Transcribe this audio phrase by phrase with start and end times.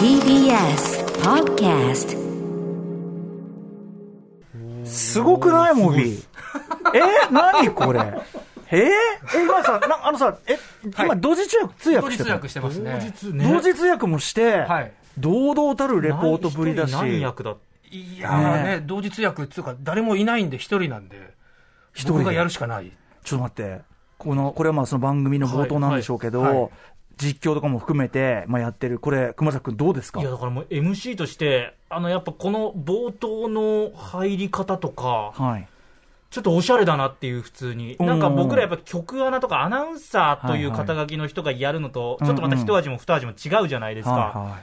[0.00, 2.18] TBS Podcast
[4.84, 5.74] すごくない？
[5.74, 6.24] モビー。
[6.92, 7.00] え？
[7.30, 7.70] 何？
[7.70, 8.00] これ。
[8.72, 8.76] え？
[8.76, 8.90] ー、え、
[9.44, 10.58] 今さ、なあのさ、え、
[10.98, 12.30] 今、同時通訳通訳してた？
[12.38, 12.48] 同時通訳。
[12.48, 13.12] してますね。
[13.52, 14.92] 同時通訳もして、はい。
[15.16, 16.92] 堂々たるレポートぶりだし。
[16.92, 17.54] 何役だ？
[17.92, 21.34] いやーね、同時通訳っていうか、誰もいないんで一人なんで、
[21.92, 22.90] 一人がやるしかない。
[23.22, 23.82] ちょっと待って、
[24.18, 26.70] この、これはまあその番組の冒頭なんでしょうけど、はいはい
[27.20, 30.20] 実況とかも含めて、まあ、やってる、これ、熊崎君どうですか？
[30.20, 35.68] いやだからもう MC として、あのやっぱこの冒頭の入り方とか、はい。
[36.30, 38.06] ちょっとおしゃれだなっていう、普通に、うん。
[38.06, 42.26] なんか僕らやっぱ曲アナとかアナウンサーという肩書きの人がやるのと、うん。
[42.26, 44.62] ちょっとまた一味も二味も違うじゃないですか、はいはい。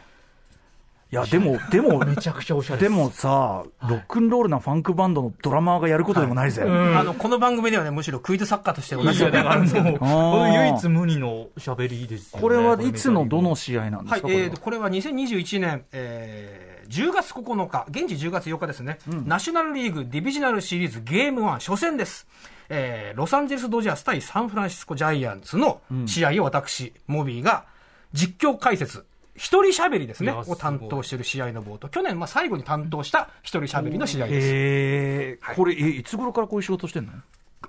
[1.10, 2.90] いや、でも、 でも、めちゃくちゃおしゃれで。
[2.90, 6.64] もさ、ロックンロールなファンクバンドのドラマーがやることでもないぜ。
[6.64, 6.98] うん。
[6.98, 10.48] あの、この番組ではね、むしろクイズ作家として同じいやだからもう、こ あー。
[10.50, 12.42] の唯一無二の喋りですよね。
[12.42, 14.90] これはいつのどの試合なんではいすか、、えーと、これは。
[14.90, 22.28] 2021年、えー、10月9日、現地10月8日ですね、ナショナルリーグディビジナルシリーズゲーム1初戦です。
[22.70, 27.66] えー、ロサンゼルスドジャース対サンフランシスコジャイアンツの試合を私、モビーが
[28.14, 29.06] 実況解説、
[29.38, 31.88] 一人喋りですねを担当している試合の冒頭。
[31.90, 34.48] 去年、まあ、最後に担当した一人喋りの試合です。
[34.52, 37.12] えー、これ、えいつ頃からこういう仕事してんの？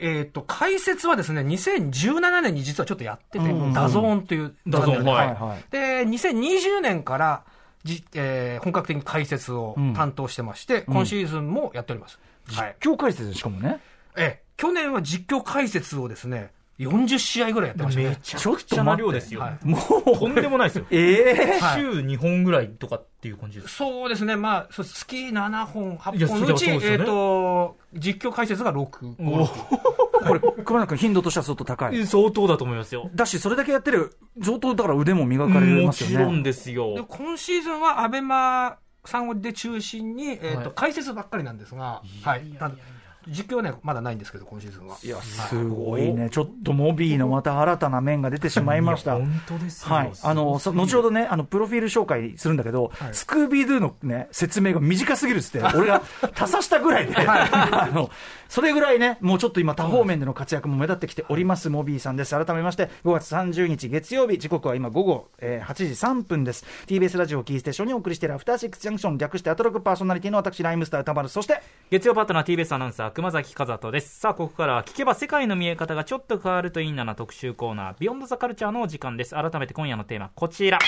[0.01, 5.65] えっ、と、解説はですね、2017年に実はちょっとやってて、うん DAZN という DAZN はいはい。
[5.71, 7.45] で、2020年から
[7.85, 12.19] じ、えー本格的に解説を担当してまして、今シーズンもやっております。
[12.49, 12.77] はい。
[12.85, 13.81] 今日解説しかもね。
[14.17, 18.09] えー去年は実況解説をですね、40試合ぐらいやってましたね。
[18.11, 19.41] めちゃくちゃな量ですよ。
[19.41, 20.87] はいもとんでもないですよ。
[20.91, 23.75] ええはい 週2本ぐらいとかっていう感じです。
[23.75, 29.99] そうですね、まあ、そう月7本、8いや本のうち、そうねえっ、と、実況解説が6、5、6。
[30.27, 32.07] これ、熊崎君頻度としては相当高い。
[32.07, 33.11] 相当だと思いますよ。
[33.15, 36.17] だし、それだけやってる、相当だから腕も磨かれもますよね。
[36.17, 37.05] ちろんですでよ。
[37.09, 42.43] 今シーズンはアベマさんで中心に、えーとはい解説ばっかりなんですが、はい、
[43.29, 44.97] 実況はね、まだないんですけど、今シーズンは。
[45.03, 46.31] いや、すごいね。
[46.31, 49.15] ちょっとモビーのまた新たな面が出てしまいました。
[49.15, 49.95] 本当ですよ。
[49.95, 50.13] はい。
[50.23, 56.03] あの、そ後ほどね、あの、プロフィール紹介するんだけど、スクービードゥのね、説明が短すぎるっつって、俺が
[56.35, 58.11] 足さしたぐらいで、 あの、
[58.49, 62.35] それぐらいね、もうちょっと今多方面での活躍も目立ってきております、モビーさんです。
[62.35, 66.65] 改めまして、5月30日月曜日、時刻は今午後、えー8時3分です。
[66.87, 71.61] TBS ラジオキーステーションにお送りしているアフターシックスジャンクション、略してアトロクパーソナリティの私、ライムスター歌丸、そして、
[71.91, 74.21] 月曜パートナー TBS アナウンサー熊崎和人です。
[74.21, 79.35] さあここからは聞けば世界の見え方がちょっと変わるといいなな特集コーナービヨンドザカルチャーの時間です。
[79.35, 80.79] 改めて今夜のテーマこちら。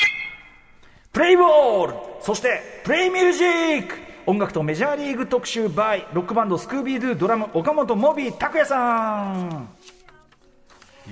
[1.12, 3.44] プレイボールそしてプレイミュージ
[3.84, 3.96] ック。
[4.26, 9.68] 音楽とメジャーリーグ特集 by ロックバンドスクービードゥドラム岡本モビー拓也さん。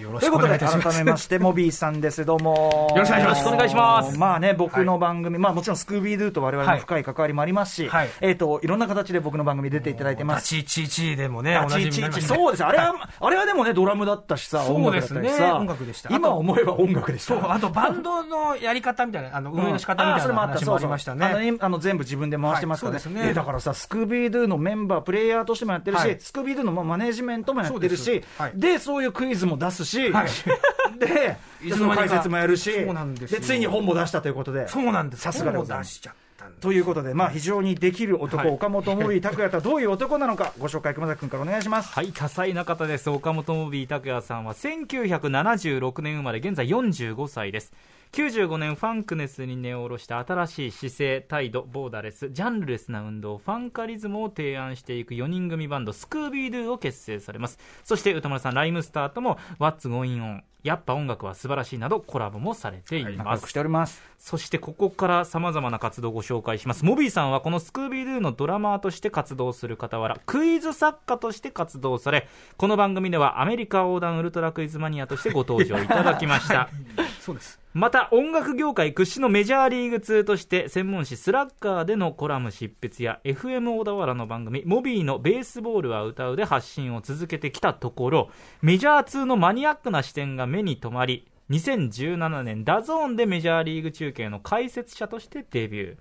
[0.01, 0.97] よろということでしくお願いいたします。
[0.97, 2.25] 改めましてモビーさんです。
[2.25, 2.89] どうも。
[2.95, 4.09] よろしくお願いします。
[4.09, 8.09] ますまあね僕の番組、まあもちろんスクービードゥと我々の深い関わりもありますし、はい。
[8.21, 10.47] えっ、といろんな形で僕の番組出ていただいてます。
[10.49, 12.35] チチチでもね、あおなじみちちちになりました。
[12.35, 12.65] ねそうです。
[12.65, 15.15] あれは、あれはでもねドラムだったしさ音楽だったりさ。
[15.15, 16.15] そうですね音楽でした。
[16.15, 17.35] 今思えば音楽でした。
[17.35, 21.27] そう、あとバンドのやり方みたいな、あの、運営の仕方みたいな話もありましたね。
[21.27, 21.59] あそれもあった。
[21.59, 23.31] そうあの今あの全部自分で回してますから、はいそうですね。
[23.31, 26.21] えだからさ、スクービードゥのメンバー、プレイヤーとしてもやってるし、はい。
[26.21, 28.23] スクービードゥのまあマネージメントもやってるし、
[28.55, 30.29] でそういうクイズも出すし、はい
[30.99, 34.69] で、いつの解説もやるし、そうなんですよついに本も出したということで。
[34.69, 35.23] そうなんです。
[35.23, 36.61] さすがでございます出しちゃったんです。
[36.61, 41.93] ということで、まあ、非常にできる男、はい岡本モビー拓也とはどういう男なのか、ご紹介、熊崎君からお願いします。
[41.93, 47.73] はい多彩な方です岡本モビー拓也さんは1976年生まれ現在45歳です
[48.13, 64.03] 95年ファンクネスに根を下ろした新しい姿勢態度ボーダレスジャンルレスな運動ファンカリズムを提案していく4人組バンドスクービードゥを結成されますそして歌丸さんライムスターとも What's Going On やっぱ音楽は素晴らしいなどコラボもされています、仲良くしております。
[64.19, 66.85] そしてここからさまざまな活動をご紹介します。
[66.85, 72.27] モビーさんはこのスクービードゥのドラマーとして活動する傍ら、クイズ作家として活動され、
[72.57, 76.69] この番組ではアメリカ横断ウルトラクイズマニアとしてご登場いただきました。
[77.29, 77.61] そうです。
[77.75, 88.31] また音楽業界屈指のメジャーリーグ通として専門誌スラッガーでのコラム執筆や FM 小田原の番組モビーのベースボールは歌うで発信を続けてきたところ
[88.63, 95.97] メジャー通のマニアックな視点が目に留まり2017年 DAZN でメジャーリーグ中継の解説者としてデビュー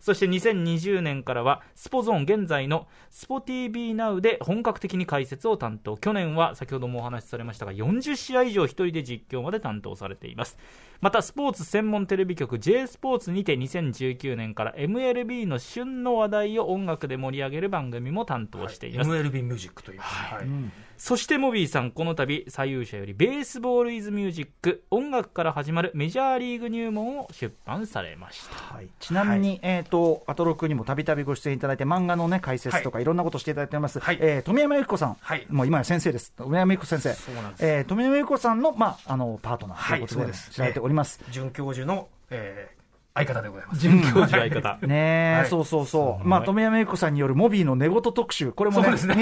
[0.00, 5.96] そして2020年からはスポゾーン現在のスポ TV Now で本格的に解説を担当。
[5.96, 10.56] 去年は先ほどもお話しされましたが40試合以上1人で実況まで担当されています。
[11.00, 20.14] またスポーツ専門テレビ局 J スポーツにて2019年から MLB の旬の話題を音楽で盛り上げる番組も担当しています、MLB ミュージックと言います。
[20.34, 20.44] はい。
[21.00, 28.74] そしてモビーさんこの度左右者よりベースボールイズミュージック音楽から始まるメジャーリーグ入門を出版されました。
[28.74, 33.98] はい、ちなみに、えっ、と、アトロクにもたびたびご出演いただいて、漫画のね、解説とか、い、ろんなことしていただいております。
[33.98, 34.18] はい。
[34.20, 35.46] えー富山由紀子さん、はい。
[35.48, 36.34] もう今や先生です。
[36.36, 37.14] 富山由紀子先生。
[37.14, 37.66] そうなんです。
[37.66, 40.50] えー富山由紀子さんの、まあ、あの、パートナーということで,、はいそうです。
[40.50, 40.89] 知られております。
[40.90, 41.20] おります。
[41.30, 42.68] 准教授の、え
[43.24, 43.80] 相方でございます。
[43.80, 46.28] 准教授相方ねえ、はいそうそうそう。
[46.28, 48.52] まあ、富山由紀子さんによるモビーの寝言特集。
[48.52, 49.14] これもね、そうですね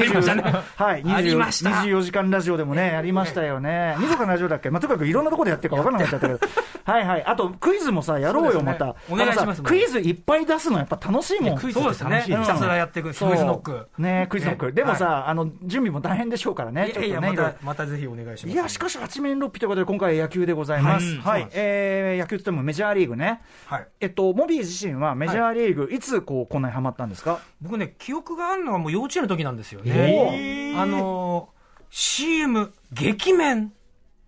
[0.77, 3.97] はい、ありました24時間ラジオでもね、やりましたよね。
[3.99, 4.71] 24時間ラジオだっけ？
[4.71, 6.53] まあ、とにかくいろんなところでやってるか分からなくなっちゃったけど。
[6.85, 7.25] はいはい。
[7.27, 8.97] あと、クイズもさ、やろうよ、また。
[9.11, 11.59] お願いしますクイズいっぱい出すのやっぱ楽しいもん。
[11.59, 12.23] クイズそうですね。
[12.25, 13.89] ひ楽しいですたすらやっていく、クイズそうノック。
[13.99, 14.67] ねクイズノック。
[14.67, 16.91] ねでもさ、あの、準備も大変でしょうからね。
[16.91, 18.55] いやいや、ちょっとねいろいろまた、またぜひお願いします。
[18.55, 21.17] いや、しかし八面六臂ということで、今回野球でございます。
[21.19, 23.43] はいえー、野球って言ってもメジャーリーグね。
[23.67, 23.88] はい。
[24.01, 25.99] えっと、モビー自身はメジャーリーグ、い。
[25.99, 27.41] つこう、こんなにハマったんですか？
[27.61, 30.75] 僕ね、記憶があるのはもう幼稚園の時なんですよへね。
[30.77, 33.73] あのー、CM、激麺、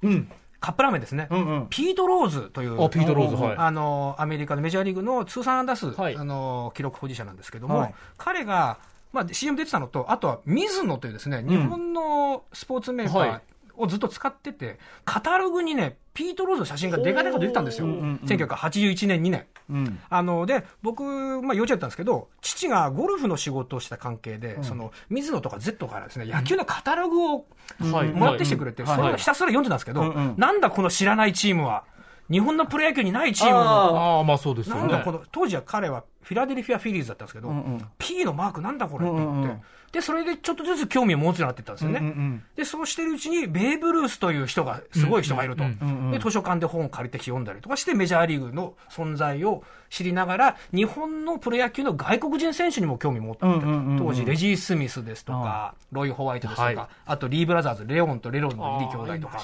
[0.02, 0.30] うん。
[0.60, 1.28] カップラーメンですね。
[1.30, 1.66] うんうん。
[1.70, 2.84] ピート・ローズという。
[2.84, 3.56] あピートローズはい。
[3.56, 6.16] あのー、アメリカのメジャーリーグの通算安打数、はい。
[6.16, 7.94] あのー、記録保持者なんですけども、はい。
[8.18, 8.78] 彼が、
[9.12, 13.42] まあ、CM 出てたのと、あとは、ミズノというですね、日本のスポーツメーカーはい
[13.80, 17.86] をずっと使ってて、カタログにね、ピート・ローズの写真がでかでかと出てたんですよ。
[17.86, 18.14] うんうんうん。
[18.26, 19.46] 1981年、2年。
[19.70, 20.00] うん。
[20.08, 21.02] あの、で、僕、
[21.42, 27.46] まあ、幼稚園だったんですけど、父がゴルフの仕事をした関係で、その、水野とか Z からですね、野球のカタログを
[27.92, 28.08] はい。
[28.08, 28.96] もらってきてくれて、はい。
[28.96, 30.34] それをひたすら読んでたんですけど、うんうん。
[30.36, 31.84] なんだこの知らないチームは、
[32.30, 34.82] 日本のプロ野球にないチームの、ああまあそうですよね。
[34.82, 37.88] なんだこの、当時は彼はフィラデルフィア・フィリーズだったんですけど、うんうん。
[37.98, 39.62] P のマークなんだこれと思って、うんうんうん。
[39.90, 41.98] で、それでちょっとずつ興味を持つようになっていったんですよね。
[41.98, 45.64] うんうんで、そうしてるうちに、ベーブ・ルースという人が、すごい人がいると。
[45.64, 46.10] うんうんうん。
[46.12, 53.98] で、図書館で本を借りてき読んだりとかして、メジャーリーグの存在を知りながら、日本のプロ野球の外国人選手にも興味を持っていたうんうんうんうん。
[53.98, 56.88] 当時、レジー・スミスですとか、ロイ・ホワイトですとか、はい。
[57.06, 59.42] あとリー・ブラザーズ、レオンとレロンの兄弟とか。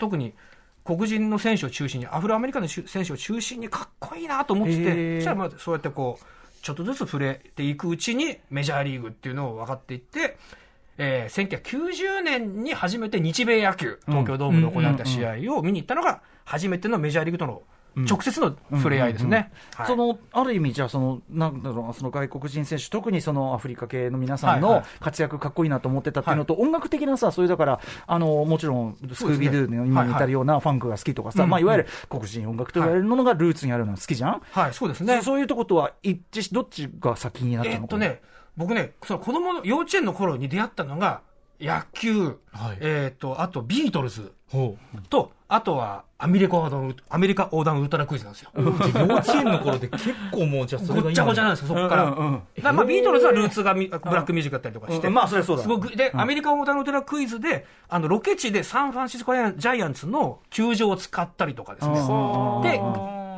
[0.00, 0.34] 特に、
[0.86, 6.24] 黒人の選手を中心に、アフロアメリカの選手を中心にかっこいいなと思ってて、そしたらまあそうやってこう、
[6.62, 10.38] ちょっとずつ触れていくうちにメジャーリーグっていうのを分かっていって、
[10.98, 17.62] えー、1990年に初めて日米野球、東京ドームで行われた試合を見に行ったのが、初めてのメジャーリーグとの
[17.96, 19.50] 直接の触れ合いですね。
[19.74, 19.86] はい。
[19.86, 24.86] そのある意味、じゃあその、なんだろうな、その外国人選手、特にそのアフリカ系の皆さんのはいはい。
[25.00, 31.50] 活躍、かっこいいなと思ってたっていうのと、音楽的なさ、それだから、あのもちろん、スクービードゥの今に至るようなファンクが好きとかさ、うん。
[31.50, 35.18] まあ、いわゆる黒人音楽と言われるのがルーツにあるのが好きじゃん、はい、そうですね。
[35.18, 35.36] そ。
[35.36, 38.20] そういうとことは一致し、どっちが先になったのえっとね、
[38.56, 41.22] 僕ね、その子供の幼稚園の頃に出会ったのが、
[41.60, 42.78] 野球、はい。
[42.80, 44.76] えっと、あとビートルズほ
[45.08, 46.56] と、あとはアメリカ
[47.08, 48.50] アメリカ横断ウルトラクイズなんですよ。
[48.54, 52.04] う幼稚園の頃で結構もうじゃあそれがごっちゃごちゃなんですよ、そこから。
[52.04, 55.14] うんうんからまあビートルズはルーツがミブラックミュージックだったりとかして、うん。
[55.14, 55.62] まあそりゃそうだ。
[55.62, 61.94] すごく、で、アメリカ横断ウルトラクイズで、あの、ロケ地でサンフランシスコジャイアンツの球場を使ったりとかですね。
[61.94, 62.80] で、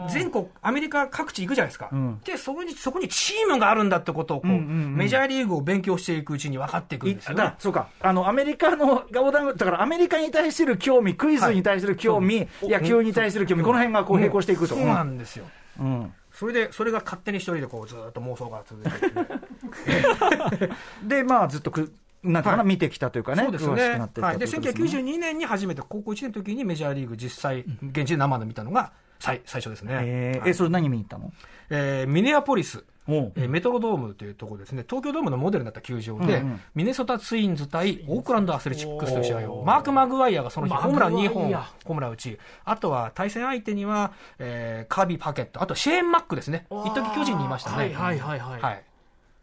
[0.08, 1.86] 全国、アメリカ各地行くじゃないですか。
[1.94, 2.20] ん。
[2.24, 4.96] で、そこに、そこにチームがあるんだってことをこう、うんうんうん。
[4.96, 7.36] メジャーリーグを勉強していくうちに分かっていくんいですよね。
[7.42, 7.88] だそうか。
[8.00, 15.46] あのアメリカのだからアメリカに対する興味クイズに対する興味、野球に対する興味この辺がこう並行していくと、そうなんですよ。
[15.80, 16.12] うん。
[16.32, 20.70] それで、それが勝手に一人でこう、ずっと妄想が続いていて、
[21.02, 21.92] でまあずっとく
[22.22, 23.72] なんていうかな、見てきたというかねそうですね。
[23.72, 24.70] はい、でということですね。
[24.70, 30.04] 1992年に初めて高校1年の時にメジャーリーグ実際、現地で生で見たのが最最初ですね、はい。
[30.06, 31.32] えーえそれ何見に行ったの？
[31.70, 47.76] えーミネアポリス、えーメトロドームというところですね、東京ドームのモデルになった球場で、うんうんミネソタツインズ対オークランドアスレチックスという試合を、マーク・マグワイアがその日、ホームラン2本、ホームラン打ち、あとは対戦相手には、えーカービー・パケット、あとシェーン・マックですね、一時巨人にいましたね。
[47.76, 48.60] はいはいはいはい。
[48.60, 48.82] はい。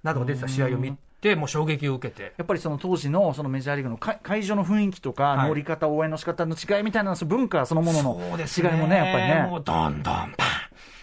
[0.04, 2.34] などが出てた試合を見て、もう衝撃を受けて。
[2.38, 9.48] やっぱりその当時のそのメジャーリーグの会会場の雰囲気とか、はい乗り方、応援の仕方の違いみたいな、その文化そのものの違いもね、やっぱりね。
[9.50, 10.34] もう、どんどんパン、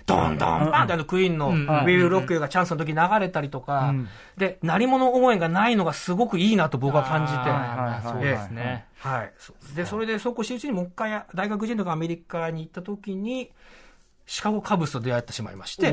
[0.06, 8.08] どんどんパンってあのクイーンのウんィル・ロックがチャンスの時流れたりとか、うんで、鳴り物応援がないのがすごくいいなと僕は感じて。
[8.08, 8.86] そうですね。
[8.98, 9.32] はい。
[9.36, 13.50] そで、それでそうこうちにもう一回大学人とかアメリカに行った時に、
[14.26, 15.88] シカゴカブスと出会ってしまいまして、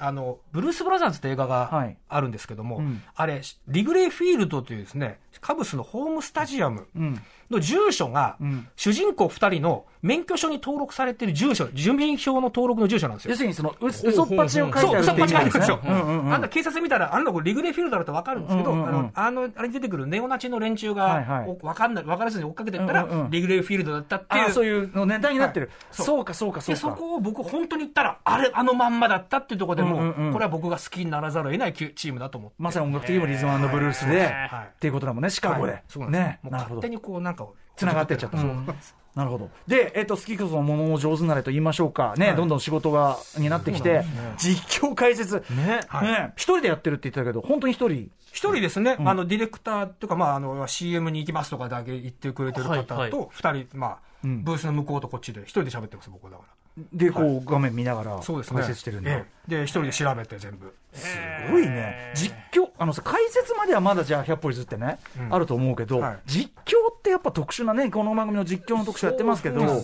[0.00, 1.88] あの、ブルース・ブラザーズって映画はい。
[1.88, 3.02] があるんですけども、うん。
[3.14, 7.20] あれ、リグレーフィールドというですね、カブスのホームスタジアムうん。
[7.50, 13.36] の住所が、うん主人公2人の免許証に登録されている住所、住民票の登録の住所なんですよ要。
[13.36, 15.80] するに、その、う嘘っぱちを書いてそう、ある嘘っぱって意味なんちがあるんですよ。
[15.82, 24.48] うんうんうんあんな警察見たら、あんなこれリグレーフィールドだとわかるんですけど、うんうんうんあの、あの、あれに出てくるネオナチの連中はいはいが、おわかんない、わからずに追っかけてったら、うんリグレーフィールドだったっていう。
[24.48, 25.70] あそういうのネタになってる。
[25.90, 26.88] そうそうか、そうか、そうで、か。
[26.88, 32.56] そこを僕本当に言ったら、あれ、あのまんまだったっていうところでも、うんうんうんこれは僕が好きにならざるを得ないチームだと思って。
[32.58, 35.82] まさに音楽的にもリズムブルースで、はいっていうことだもんね、シカゴで。
[36.08, 36.38] ね。
[36.42, 36.88] もう勝手。
[36.88, 38.38] にこう、なんか、繋がってっちゃった。
[38.38, 38.66] うん
[39.14, 39.50] なるほど。
[39.66, 42.14] で、えっ、と、スキークスのものも上手なれと言いましょうか。
[42.16, 44.04] ね、はいどんどん仕事が、になってきて、
[44.36, 45.42] 実況解説。
[45.56, 45.80] ね。
[45.88, 48.12] はいね、一人でやってるって言ってたけど、本当に一人。
[48.30, 56.84] 一人ですね、あの、ディレクターとか、まあ、あの、CM に行きますとかだけ言ってくれてる方はいと、二人、まあ、うんブースの向こうとこっちで一人で喋ってます、僕だから。
[56.92, 58.20] で、こう、画面見ながら。
[58.20, 59.10] 解説してるんだ。
[59.10, 60.74] ええで、一人で調べて全部。
[60.92, 61.16] す
[61.50, 62.12] ごいね。
[62.14, 65.34] 実況、あのさ、解説まではまだじゃあ100歩譲ってね、うん。
[65.34, 66.18] あると思うけど、はい。
[66.26, 69.82] 実況ってやっぱ特殊なね、この番組の実況の特集やってますけど、ね。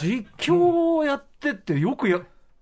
[0.00, 2.20] 実況をやってってよくや、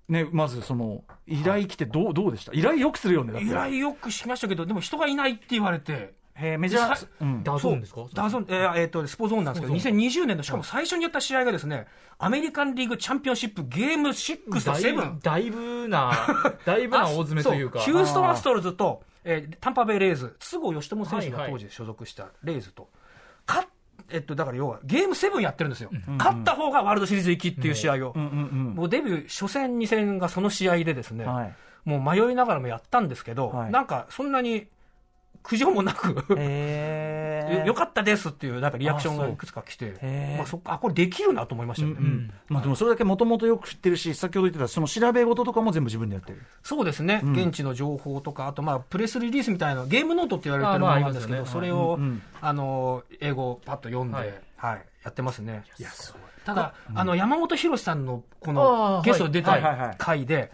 [0.08, 2.52] ね、まずその、依頼来てどう、どうでした？
[2.52, 7.44] 依頼よくするよね、依頼よくしましたけど、でも人がいないって言われて、へーメジャーさ、うん。
[7.44, 8.06] ダゾーンですか？
[8.14, 11.86] ダゾーン、えーえーと、スポゾーンなんですけど、2020年の、しかも最初にやった試合がですね、
[12.18, 15.20] アメリカンリーグチャンピオンシップゲーム6とだい7。
[15.20, 16.12] だいぶな、
[16.64, 17.80] だいぶな大詰めというか。
[17.80, 21.60] そヒューストン・アストロズと、えータンパベイ・レイズ、筒香義友選手がはいはい。
[21.60, 22.88] 当時所属したレイズと、
[23.46, 23.68] 勝っ
[24.08, 31.34] えっと、だから要はゲーム7やってるんですよ、勝った方がワールドシリーズ行きっていう試合を、うんうんもうデビュー初戦、2戦がその試合でですね、うん。
[31.34, 31.54] はい。
[31.84, 33.70] もう迷いながらもやったんですけど、はい。
[33.70, 34.66] なんかそんなに
[35.42, 37.66] 苦情もなく、へー。
[37.66, 40.36] よかったですっていうなんかリアクションがいくつか来て、へー。
[40.36, 41.96] まあ、そっかあこれできるなと思いましたよね。
[42.00, 42.32] うんうん。
[42.48, 46.42] まあでもそれだけもともとよく知ってるし、先ほど言ってたその調べ事とかも全部自分でやってる。
[46.62, 47.32] そうですね、ん。
[47.32, 51.66] 現地の情報とか、あとまあプレスリリースみたいな、ゲームノートって言われてるものあまあなんですけど、ありますよね。
[51.66, 52.22] それを、うんうん。
[52.40, 54.20] あの英語パッと読んで、は
[54.56, 55.64] はいいやってますね。
[55.78, 56.22] いや、すごい。
[56.44, 59.94] ただ、あの山本博さんのこのゲストで出たはいはいはい。
[59.98, 60.50] 回で、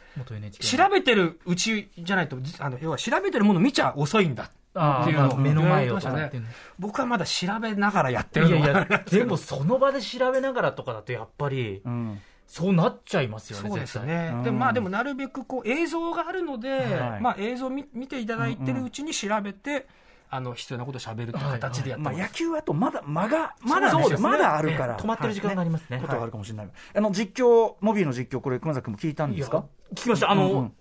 [0.61, 12.21] 調べてるうちじゃないと、じあの要は調べてるもの見ちゃ遅いんだあっていうのをー目の前をねとかっていうの僕はまだ調べながらやってるのがいやいや、でもその場で調べながらとかだとやっぱり、うん。
[12.47, 14.29] そうなっちゃいますよね、そうです絶対。
[14.29, 14.39] うん。
[14.39, 19.89] ねでもまあでもなるべくこう映像があるので、はいまあ映像を見見ていただいてるうちに調べて、
[20.31, 22.23] あの必要なことを喋るっていう形でやってまあます。
[22.23, 24.97] 野球はとまだ間が、まだそうですねまだあるから。
[24.97, 25.99] 止まってる時間がありますね。
[26.01, 26.69] ことがあるかもしれない。
[26.95, 29.65] あの、実況、モビーの実況、これ、熊崎君も聞いたんですか？
[29.93, 30.31] 聞きました。
[30.31, 30.73] あの、うん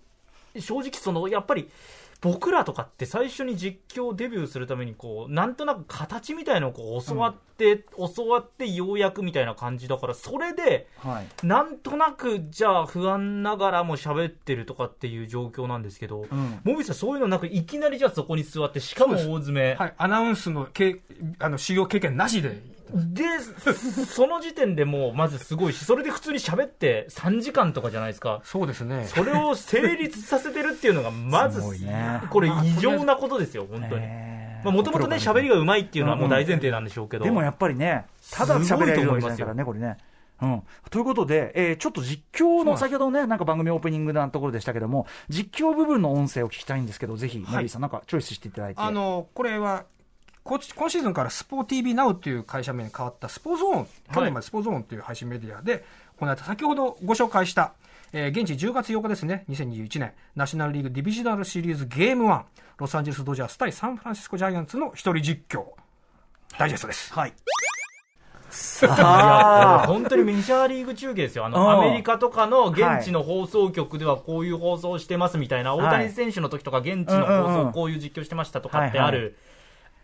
[0.58, 1.70] 正直その、やっぱり、
[2.22, 11.46] 僕らとかって最初に実況デビューするためにこう、なんとなく形みたいのをこう教わって、教わってようやくみたいな感じだから、それで、はい。
[11.46, 19.76] なんとなく、じゃあ不安ながらも喋ってるとかっていう状況なんですけど、うんモビさんそういうのなく、いきなりじゃあそこに座って、しかも大詰め。
[19.76, 21.02] はい、アナウンスのけ
[21.40, 23.24] あの修行経験なしで、で、
[24.06, 28.42] その時点でもう、まずすごいし、それで普通に喋って3時間とかじゃないですか。
[28.44, 29.06] そうですね。
[29.06, 34.06] それを成立させてるっていうのが、まずね、これ異常なことですよ、本当に。
[34.72, 37.26] もともとね、喋りがうまいっていうのはもう大前提なんでしょうけど。
[37.26, 39.98] でもやっぱりね、ただ喋れるわけじゃないからね、これね。
[40.42, 48.82] うん、ということで、えーちょっと実況の、先ほどね、なんか番組オープニングなところでしたけども、実況部分の音声を聞きたいんですけど、ぜひ、モビーさん、なんかチョイスしていただいて。
[48.82, 49.95] あのこれはこ
[50.46, 55.84] 今シーズンからスポー TV Now という会社名に変わったスポゾーン、去年までスポゾーンという配信メディアで
[56.20, 57.74] 行われた、先ほどご紹介した、
[58.14, 62.44] えー現地10月8日ですね、2021年、ナショナルリーグディビジナルシリーズゲーム1、
[62.78, 65.66] ロサンゼルスドジャース対サンフランシスコジャイアンツの一人実況、
[66.60, 67.12] ダイジェストです。
[67.12, 67.30] はい。
[67.30, 67.36] いや
[68.52, 71.46] さあ、本当にメジャーリーグ中継ですよ。
[71.46, 71.54] あうん。
[71.54, 75.88] の、アメリカとかの現地の放送局ではこういう放送をしてますみたいな、はい。
[75.88, 79.18] 大谷選手の時とか現地の放送こういう実況してましたとかってはいはい。
[79.20, 79.38] ある、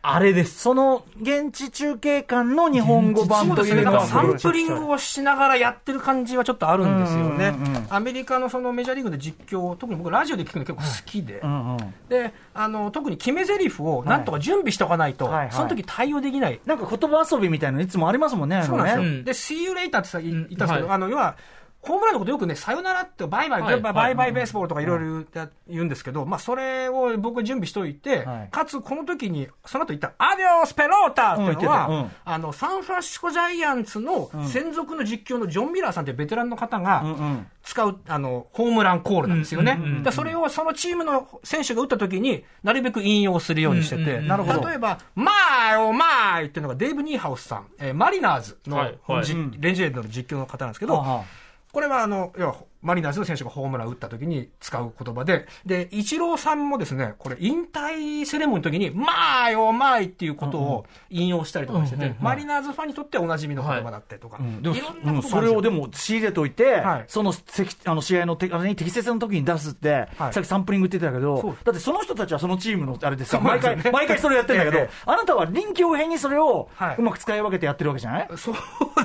[0.04, 0.60] あれです。
[0.60, 7.88] その現地中継館の日本語版というのはサンプリングをしながらやってる感じはちょっとあるんですよねうんうんうん。
[7.90, 16.60] アメリカのそのメジャーリーグの実況、特に僕ラジオで聞くの結構好きで、うんうんで、あの、特に決め台詞をなんとか準備しておかないと、その時対応できない。
[16.66, 18.64] なんか言葉遊びみたいなのいつもありますもんね。
[18.66, 19.04] そうなんですよ。
[19.04, 21.36] うんで、See you later ってさ言ったんですけど、はいあの、要は、
[21.82, 25.26] ホームランのことよくね、さよならって、バイバイ、はいバイバイバイベースボールとかいろいろ
[25.68, 25.92] 言うん。
[25.92, 28.50] ですけど、まあ、それを僕準備しておいて、はい。
[28.50, 37.48] かつ、この時に、その後言った、アディオスペロータっていうのは、うん言ってあの、サンフランシスコジャイアンツの専属の実況のジョン・ミラーさんというベテランの方が、うんうん。
[37.64, 39.78] 使う、あの、ホームランコールなんですよね。
[40.12, 44.10] それをそのチームの選手が打った時になるべく引用するようにしてて、うん。
[44.10, 44.68] うんうんなるほど。
[44.68, 49.26] 例えば、マーオマーイっていうのがデーブ・ニーハウスさん、えーマリナーズの、はいはい。
[49.26, 51.24] じレジェンドの実況の方なんですけど、
[51.72, 65.18] これはあの、要はマリナーズの選手がホームラン打った時に使う言葉で、で、イチローさんもですね、これ、引退セレモニーの時に、まあよ、まあいっていうことを引用したりとかしてて、マリナーズファンにとってはおなじみの言葉だったりとか、でもいろんなうん。
[65.18, 67.06] ことそれをでも仕入れといて、はい。
[67.08, 70.34] そのせきあの試合のてあれに適切な時に出すって、はい。
[70.34, 73.92] さっきサンプリングって言ってたけど、だってその人たちはそのチームのあれでさ、そうなん毎回、ね。
[73.92, 74.90] 毎回それやってるんだけど、ええ。
[75.06, 76.96] あなたは臨機応変にそれをはい。
[76.98, 78.56] うまく使い分けてやってるわけじゃない、そう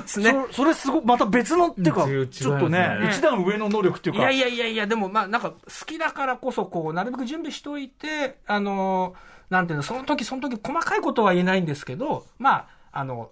[0.01, 0.31] ですね。
[0.51, 2.27] そそれすごまた別のっていうか、うん。
[2.29, 13.31] ちょっとね一段上の能力っていうか、いやいやいやいや、でもまあなんか好きだからこそ、こう、なるべく準備しといて、あのーなんていうの、その時その時細かいことは言えないんですけど、まあ、あの、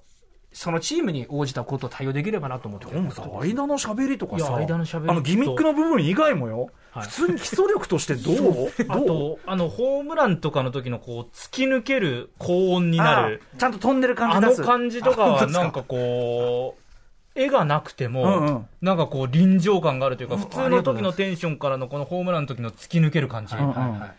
[0.53, 5.11] そのチームに応じたことを対応できればなと思ってでもさ、間の喋りとかさ、間の喋りと。
[5.11, 7.03] あのギミックの部分以外もよ、はい。
[7.03, 8.71] 普通に基礎力としてどう？
[8.87, 14.63] あと、あの、ホームランとかの時のこう、突き抜ける高音になる、あちゃんと飛んでる感あのじ出す。
[14.63, 16.84] 感じとかは、なんかこう、
[17.35, 18.67] 絵がなくても、うんうん。
[18.81, 23.55] なんかこう、臨場感があるというか、うん普通の時のテンションからのこのホームランの時の突き抜ける感じ。
[23.55, 24.11] うんうんはいはい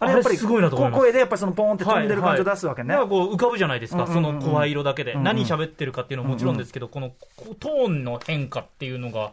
[0.00, 1.00] あれやっぱりすごいなと思います。
[1.00, 2.88] 声でやっぱりそのポーンって飛んでる感じを出すわけね。
[2.88, 4.40] なんかこう浮かぶじゃないですか、うんうんうん。
[4.40, 9.30] その声色だけで、うんうん何喋ってるかっていうのはもちろんですけど、このこうトーンの変化っていうのが、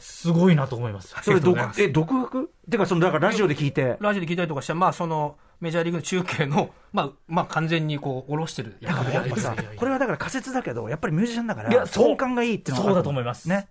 [0.00, 1.14] すごいなと思います。
[1.22, 1.38] それ
[1.78, 3.96] え独学てかそのだからラジオで聞いて。
[4.00, 13.68] ラジオで聞いたりとかして、まあその、メジャーリーグの中継の、 まあ、まあ完全にこう、下ろしてる役割やっぱさいやいやいやこれはだから仮説だけどやっぱりミュージシャンだからいやそう音感がいいっていうのがあるそうだと思いますね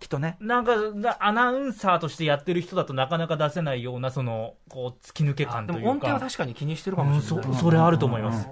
[0.00, 0.36] きっとね。
[0.38, 5.80] なんか、なアナウンサーとしてやってる人だとなかなか出せないような、その、こう、突き抜け感というか。
[5.80, 7.44] でも音程は確かに気にしてるかうんもしれない。
[7.54, 8.46] そそれあると思います。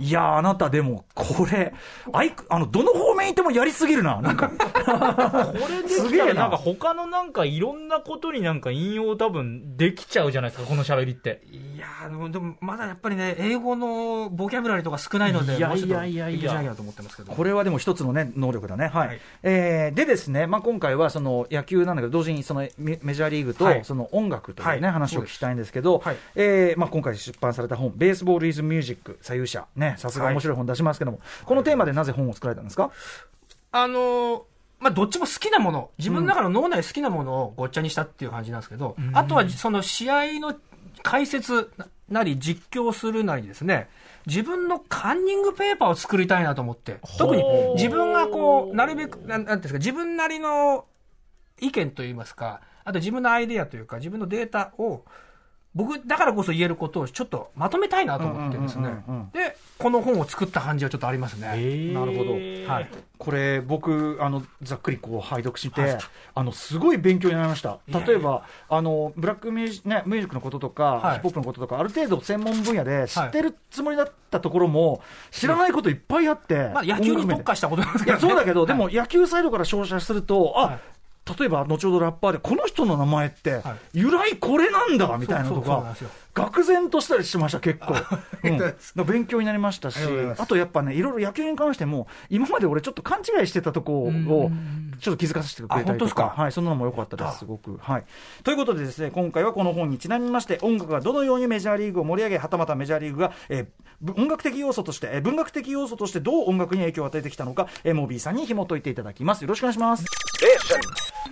[0.00, 1.74] いやーあなたでもこれ
[2.12, 4.54] あいあのどの方面行ってもやりすぎるななんかこ
[5.68, 11.42] れできたら、なんか他のなんかいろんなことになんか引用多分できちゃうじゃないですか、この喋りって。
[11.50, 16.74] いやーでも、でもまだやっぱりね、英語のボキャブラリーとか少ないので、いやいやいやいや。
[17.28, 18.88] これはでも一つのね能力だね。
[18.88, 19.20] はい、はい。
[19.42, 23.84] えーでですね、まあ、今回はその野球なんだけど同時にそのメメジャーリーグとはい。
[23.84, 24.92] その音楽というね、はい。
[24.92, 32.90] 話を聞きたいんですけど、はいえーまあ、今回出版された本「ベースボール・イズ・ミュージック左右者」ねさすが面白い本出しますけども、このテーマでなぜ本を作られたんですか、
[33.72, 34.42] あのー
[34.80, 40.54] まあ、どっちも好きなもの、自分の中の脳内好きなものをごっちゃにしたっていう感じなんですけど、あとはその試合の
[41.02, 41.70] 解説
[42.08, 43.88] なり実況するなりですね、
[44.26, 47.44] 自分のカンニングペーパーを作りたいなと思って、特に
[47.76, 50.84] 自分がこう、なるべく、なんなんですか、自分なりの
[51.60, 55.04] 意見といいますか、あと自分のアイデアというか、自分のデータを、
[55.74, 58.90] 僕だからこそ言えることをちょっとまとめたいなと思ってですね。
[59.32, 61.92] で、この本を作った感じはちょっとありますね。
[61.92, 62.32] なるほど。
[62.32, 62.88] はい。
[63.18, 65.98] これ僕あのざっくりこう拝読して、はい。
[66.34, 67.78] あのすごい勉強になりました。
[67.88, 71.14] 例えばあのブラックミュージ,、ね、ミュージックのこととか、はい。
[71.14, 78.80] ヒップホップのこととかある程度専門分野で知ってるつもりだったところも、知らないこといっぱいあって、まあ、野球に特化したことなんですいけど、やそうだけど、ではい。
[78.80, 80.80] も野球サイドから照射すると、あ、はい
[81.38, 85.94] 例えば後ほどラッパーで、この人の名前ってはい、由来これなんだみたいなのとか
[86.34, 87.94] 愕然としたりしました、結構。
[88.44, 89.98] うん、 勉強になりましたし
[90.38, 94.50] あとやっぱね、いろいろ野球に関しても、今まで俺ちょっと勘違いしてたとこを、
[95.00, 96.32] ちょっと気づかせてくれたりとか、当ですか？
[96.36, 97.78] はい、そんなのも良かったです、あすごく。
[97.80, 98.04] はい。
[98.44, 103.66] ということでですね、今回はこの本にちなみまして、音楽がどのようにメジャーリーグを盛り上げ、はたまたメジャーリーグが、えー
[104.00, 109.42] ぶ音楽的要素として、えー文学的要素としてどう音楽に影響を与えてきたのか、えーモービーさんに紐解いていただきます。
[109.42, 110.04] よろしくお願いします。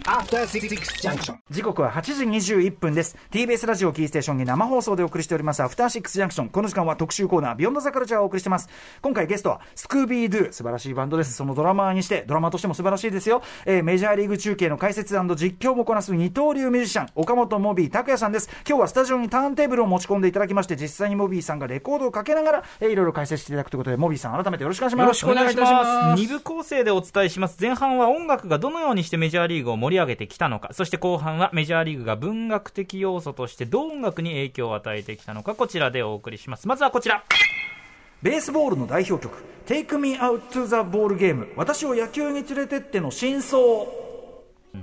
[0.06, 0.68] After Six
[1.02, 1.34] Junction.
[1.50, 3.16] 時刻は8時21分です。
[3.32, 8.68] TBS ラジオキーステーションに生放送でお送りしておりますアフターシックスジャンクションこの時間は特集コーナービヨンドザカルチャーをお送りしてます。
[9.02, 11.32] 今回ゲストはスクービードゥ素晴らしいバンドです。
[11.32, 15.20] そのドラマーにしてドラマーとしても素晴らしいですよ、えーメジャーリーグ中継の解説実
[15.66, 18.48] 況もこなす二刀流ミュージシャン岡本モビー拓也さんです。
[18.68, 25.02] 今日はスタジオにターンテーブルを持ち込んでいただきまして実際にモビーさんがレコードをかけながら、えーいろいろ解説していただくということでモビーさん改めてよろしくお願いします。
[25.02, 26.20] よろしくお願いいたします。
[26.20, 27.56] 二部構成でお伝えします。
[27.60, 36.68] 前半は音楽がどのようにしてメジャーリーグを盛り上げてきたのか、そして後半はメジャーリーグが文学的要素としてどう音楽に影響を与えてきたのか、こちらでお送りします。
[36.68, 37.24] まずはこちら。
[38.22, 43.62] ベースボールの代表曲「Take Me Out to the Ball Game」私を野球に連れてっての真相、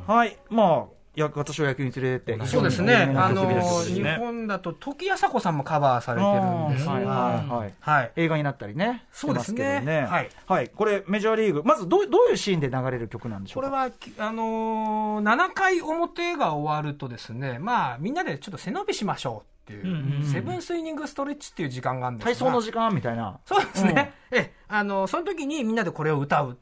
[0.08, 0.38] はい。
[0.50, 3.48] まあや私を野球に連れてってそうですね、あの
[3.84, 6.32] 日本だと時あさこさんもカバーされてる
[6.70, 7.74] んですが、はいはいはい。
[7.80, 8.12] はい。
[8.16, 9.06] 映画になったりね。
[9.12, 10.08] そうですね。
[10.10, 10.70] はい。
[10.70, 11.64] これメジャーリーグ。
[11.64, 13.70] まずどうどういうシーンで流れる曲なんでしょうか？
[13.70, 20.32] これは、きあのー、7回表が終わるとですね、まあ、みんなでちょっと背伸びしましょうっていう、うんうんうん。
[20.32, 22.34] セブンスイニングストレッチっていう時間があるんですが。
[22.34, 22.94] 体操の時間？
[22.94, 23.40] みたいな。
[23.46, 24.54] そうですね、ええ。
[24.68, 26.58] あのその時にみんなでこれを歌う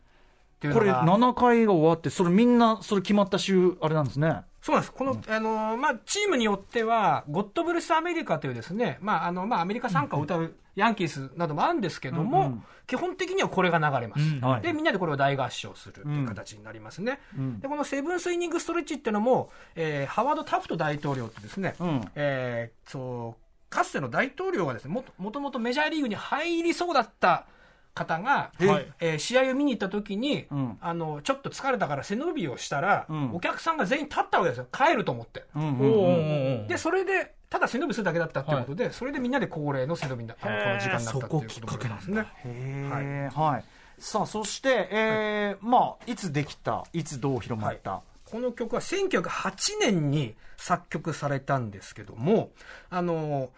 [0.62, 1.04] っていうこれのが。
[1.06, 4.42] 7回が終わってそれみんなそれ決まった週あれなんですね。
[4.62, 4.94] そうなんです。
[4.94, 14.22] この、あの、まあ、チームによっては、ゴッドブルスアメリカというですね、まあ、あの、まあ、アメリカ参加を歌うヤンキースなどもあるんですけども、基本的にはこれが流れます。
[14.22, 14.62] うんはい。
[14.62, 17.20] で、みんなでこれを大合唱するという形になりますね。
[17.60, 22.02] で、このセブンスイニングストレッチっていうのも、えーハワード・タフト大統領ってですね、うん。
[22.14, 27.48] えーそう、かつての大統領がですね、もともとメジャーリーグに入りそうだった
[27.94, 30.78] 方が、はいえー試合を見に行った時に、うん。
[30.82, 33.32] あの、ちょっと疲れたから背伸びをしたら、うん。
[33.36, 34.68] お客さんが全員立ったわけですよ。
[34.72, 35.46] 帰ると思って。
[35.56, 42.22] うんうんおうおうおうおうで、それで、ただ背伸びするだけだったっていうことで、それでみんなで恒例の背伸びになあのこの時間になったっていうことなんですね。
[42.46, 43.64] へえ、はい。
[44.00, 48.02] さあ、そして、えーまあ、いつできた、いつどう広まった？
[48.26, 52.52] この曲は1908年に作曲されたんですけども、
[52.90, 53.50] あの、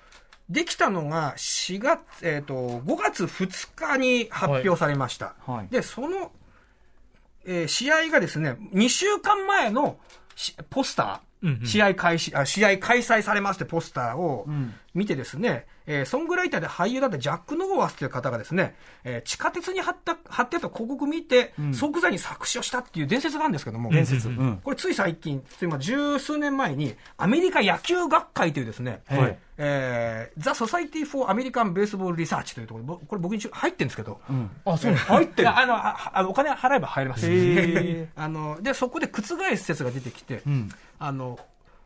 [0.50, 5.36] できたのが4月、えっ、と、5月2日に発表されました。
[5.46, 5.56] はい。
[5.58, 5.68] はい。
[5.70, 6.32] で、その、
[7.46, 9.98] えー試合がですね、2週間前の
[10.36, 11.68] しポスター、うんうん。
[11.68, 14.74] 試合開始、あ、試合開催されますってポスターをん。
[14.94, 24.30] 見てですね、えーソングライターで俳優だったジャック・ノーワスという方がですね、えー地下鉄に貼った、貼ってた広告見て、即座に作詞をしたっていう伝説があるんですけども、伝説。
[24.30, 24.60] うん。
[24.64, 34.20] これつい最近、今十数年前に、アメリカ野球学会というですね、はいえー、 The Society for American Baseball Research というところぼこれ僕に入ってるんですけど、
[34.66, 34.94] あ、そう。
[34.94, 37.28] 入ってるあのああのお金払えば入れます。
[38.16, 40.70] あのでそこで覆す説が出てきて、ん。
[41.00, 41.40] あの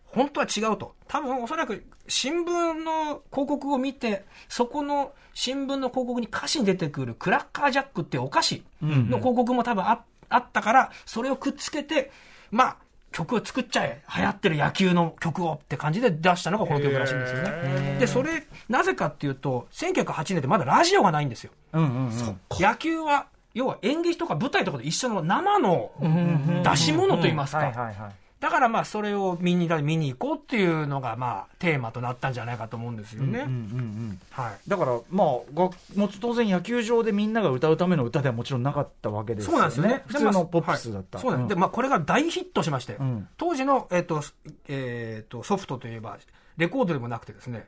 [0.06, 0.96] 本当は違うと。
[1.08, 12.12] 多分おそらく新聞の広告を見てそこの新聞の広告に歌詞に出てくるクラッカージャックっていうお菓子の広告も多分ああったからそれをくっつけて
[12.52, 12.78] まあ
[13.18, 17.98] 曲を作っちゃえ流行ってる野球の曲をって感じで出したのがこの曲らしいんですよね。
[18.00, 21.52] でそれなぜかっていうと1908年ってまだラジオがないんですよ。
[21.74, 22.40] うんうんうん。
[22.52, 23.26] 野球は
[23.56, 25.92] 要は演劇とか舞台とかと一緒の生の
[26.64, 27.58] 出し物といいますか。
[27.58, 27.96] はいはいはい。
[28.40, 34.20] だからまあそれを見に見に行こうっていうのがまあテーマとなったんじゃないかと思うんですよね、うんうんうん。
[34.30, 39.54] はいだから、まあ、がもち当然野球場でみんなが歌うための歌ではもちろんなかったわけですよね。
[39.54, 40.04] そうなんですよね。
[40.06, 41.18] 普通のポップスだった。
[41.18, 41.50] はいそうなんです。
[41.50, 44.22] で、んまあ、これが大ヒットしまして、ん当時の、えっ、と、
[44.68, 46.18] えっ、と、ソフトといえば、
[46.58, 47.68] レコードでもなくてですね、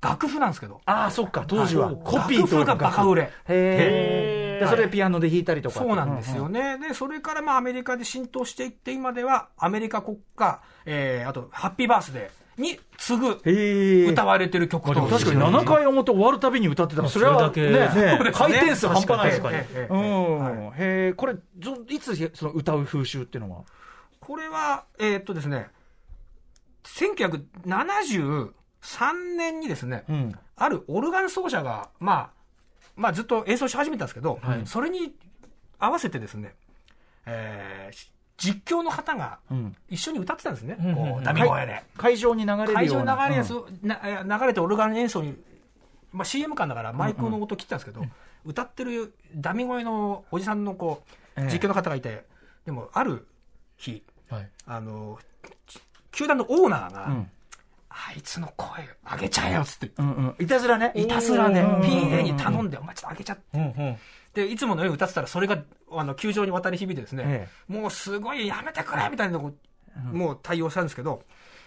[0.00, 1.86] 楽譜なんですけど、ああ、そっか、当時は。
[1.86, 3.22] はいコピーと楽譜がバカ売れ。
[3.22, 4.39] へえ。
[4.60, 5.80] で、それでピアノで弾いたりとか。
[5.80, 6.78] そうなんですよね。
[6.78, 14.10] で、それからまあアメリカで浸透していって、今ではアメリカ国歌、えー、あと、ハッピーバースデーに次ぐ。
[14.12, 15.06] 歌われてる曲と。
[15.06, 18.20] 確かに7回表終わるたびに歌ってたら、それはねね。
[18.32, 19.56] 回転数半端ないです確かに。
[19.56, 20.38] ええええうん。
[20.38, 20.54] はい。
[20.54, 23.62] へえ、これ、ぞいつその歌う風習っていうのは？
[24.20, 25.68] これは、えーっとですね、
[26.84, 28.52] 1973
[29.36, 30.32] 年にですね、うん。
[30.56, 32.39] あるオルガン奏者が、まあ、
[33.00, 34.62] まあずっと演奏し始めたんですけど、はい。
[34.66, 35.14] それに
[35.78, 36.54] 合わせてですね、
[37.26, 38.10] えー
[38.42, 39.76] 実況の方がうん。
[39.90, 41.82] 一緒に歌ってたんですね、んうんこう、ダミ声で。
[41.98, 42.72] 会場に流れる。
[42.72, 43.86] 会場に流れやす、うん。
[43.86, 45.36] なえ流れてオルガン演奏に、
[46.10, 48.02] まあ、CM 感だからマイクの音切ったんですけど、
[48.46, 51.02] 歌ってるダミ声のおじさんのこ
[51.36, 51.52] うええ。
[51.52, 52.24] 実況の方がいて、
[52.64, 53.26] でもある
[53.76, 54.48] 日はい。
[54.64, 55.18] あの
[56.10, 57.30] 球団のオーナーが、うん
[58.08, 59.90] あいつの声上げちゃえよっつって。
[59.98, 60.44] うんうん。
[60.44, 60.92] いたずらね。
[60.94, 63.42] いたずらでうん PA に頼んでお前ちょっと上げちゃって。
[63.54, 63.96] うんうん。
[64.34, 65.58] でいつものように歌ってたらそれが
[65.90, 69.52] あの球場に渡り響いてですね、えもうすごいやめてくれみたいなのを
[70.12, 71.24] もう対応したんですけど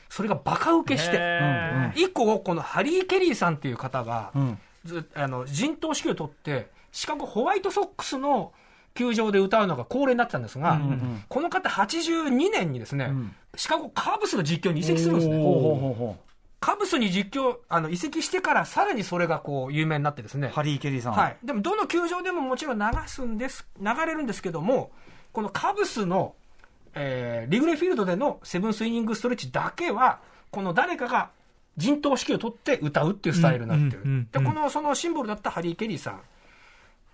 [0.10, 4.60] それがバカ受けして、へ以降、このハリー・ケリーさんっていう方が、うん。
[4.86, 8.54] ずあの陣頭指揮を取って、シカゴホワイトソックスの
[8.96, 16.18] 球場で歌うのが恒例になってたんですが、うんうんこの方、82年にですね、んシカゴカーブスの実況に移籍するんですね。
[16.60, 21.14] カブスに実況、あの移籍してから、さらにそれがこう有名になってですねう。、ハリー・ケリーさん。
[21.14, 24.92] はい、でもどの球場でももちろん流すんです、流れるんですけども、
[25.34, 26.36] このカブスの、
[26.94, 30.20] えーリグレーフィールドでのセブンスイニングストレッチだけは、
[30.52, 31.32] この誰かが
[31.76, 34.28] 陣頭指揮を取って歌うっていうスタイルになってる。
[34.32, 36.22] で、このそのシンボルだったハリー・ケリーさん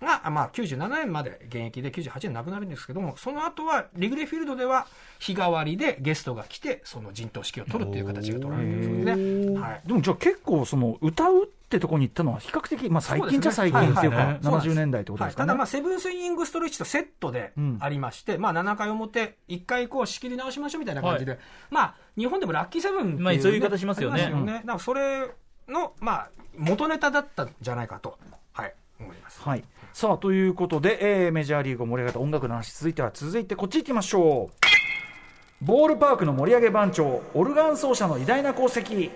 [0.00, 4.86] が、まあ、97年まで現役で98年亡くなるんですけども、その後はリグレーフィールドでは
[5.18, 9.60] 日替わりでゲストが来て、その陣頭指揮を取るっていう形が取られてるんですね。
[9.60, 9.82] はい。
[9.86, 14.26] でもじゃあ結構その歌うってとこに行ったのは比較的、まあ最近じゃ最近っていうか、はい。
[14.26, 14.34] はい。
[14.34, 15.46] はい70年代ってことはい、ですかね。
[15.48, 17.78] ただ、まあ、セブンスイニングストレッチとセットでうん。
[17.80, 21.38] ありまして、まあ、7回表、1回こう仕切り直しましょうみたいな感じで、
[21.70, 24.22] まあ、日本でもラッキーセブンっていう、まあそういう言い方しますよね。
[24.22, 25.30] ありだからそれ
[25.68, 28.18] の、まあ、元ネタだったんじゃないかと、
[28.52, 29.40] はい、思います。
[29.42, 29.64] はい。
[29.92, 35.64] さあ、ということで、えーメジャーリーグを盛り上げた音楽の話、続いては、続いてこっち行きましょう。
[35.64, 39.10] ボールパークの盛り上げ番長、オルガン奏者の偉大な功績。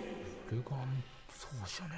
[0.51, 0.81] ルガン
[1.31, 1.91] 奏者ね。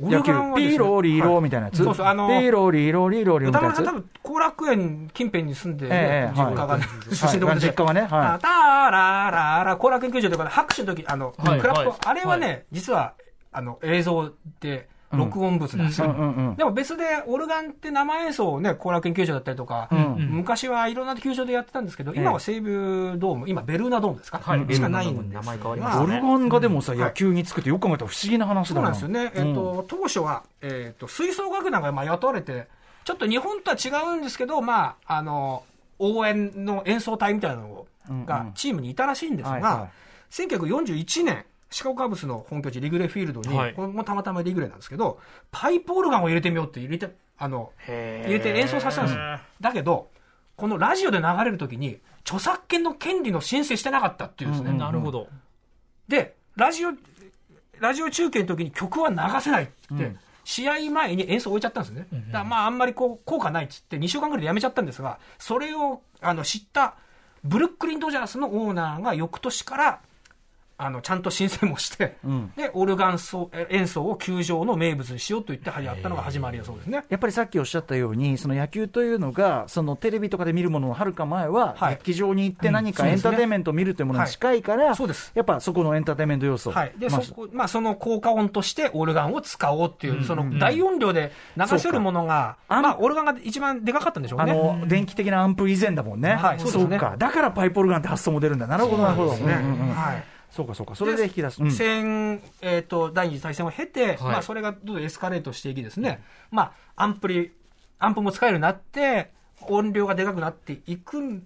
[0.00, 3.80] オル野球ガンはピーローリーローみたいなやつ、そうそうあのピーローリーローリーローリーみたいなやつ。
[3.80, 6.80] 歌丸さん、多分後楽園近辺に住んで、ねええ実家が、はい
[7.14, 7.38] 出身で。
[7.40, 8.10] ござい実家はねはい。
[8.10, 13.14] あターラーラーラ後楽園球場とかで拍手の時あの、はいクラップ、はいあれはね、実は
[13.52, 16.08] あの映像で録音物なんですよ。
[16.08, 16.56] うんうんうん。
[16.56, 20.28] でも別でオルガンって生演奏をね、後楽園球場だったりとか、ん。
[20.30, 24.74] 昔はいろんな球場でやってたんですけど、今は西武ドーム、今ベルーナドームですか、はい。
[24.74, 27.00] しかないんです名前変わりまがしたオルガンがでもさ、はい。
[27.00, 28.90] 野球につくってよく考えたら不思議な話そうだな。
[28.90, 32.68] なんですよね、えっと当初は、えっと吹奏楽団がまあ雇われて、
[33.04, 35.62] ちょっと日本とは違うんですけど、まあ、あの
[35.98, 37.86] 応援の演奏隊みたいなの
[38.26, 39.90] がチームにいたらしいんですはいはが、
[40.30, 45.18] 1941年、シカゴカブスの本拠地、リグレーフィールドに、はいこれもたまたまリグレーなんですけど、
[45.50, 49.40] パイプオルガンを入れてみようって入れて、あの入れて演奏させたんですよ。
[49.60, 50.10] だけど、
[50.56, 54.72] このラジオで流れるときに、著作権の権利の申請してなかったっていうんですね。
[54.72, 55.28] なるほど。
[56.08, 56.90] で、ラジオ、
[57.78, 62.06] ラジオ中継の時に曲は流せないって言って、試合前に演奏置いちゃったんですね。
[62.10, 66.94] だからまああんまりこう効果ないって言って2週間ぐらいでやめちゃったんですが、それをあの知った
[67.42, 70.00] ブルックリンドジャースのオーナーが翌年から
[70.78, 72.52] あのちゃんと申請もして、ん。
[72.56, 77.04] で、オルガン奏え演奏を球場の名物にしようと言ってやったのが始まりだそうですね。
[77.08, 81.96] やっぱりさっきおっしゃったように、その野球というのが、そのテレビとかで見るもののはるか前は、はい。
[81.96, 85.32] 劇場に行って何かうんエンターテインメントを見るというものに近いから、そうです。
[85.34, 86.92] やっぱそこのエンターテインメント要素、はい。
[86.98, 94.52] で、まあそこ、まあ、その効果音としてオルガンを使おうっていう、その大音量で流せるものが、まあ、オルガンが一番でかかったんでしょうね。
[94.52, 96.98] あの電気的なアンプ以前だもんね、はいそうですね。
[96.98, 99.52] か、だからパイプオルガンって発想も出るんだ、なるほど、なるほど、そううん。
[99.52, 100.35] はい。
[100.56, 101.70] そうか、そうか、それで引き出す、うん。
[101.70, 104.18] 戦、えっ、と、第二次大戦を経て、はい。
[104.22, 107.52] まあ、それがどんどんエスカレートしていきですね、まあ、アンプリ、
[107.98, 109.30] アンプも使えるようになって、
[109.68, 111.42] 音量がでかくなっていく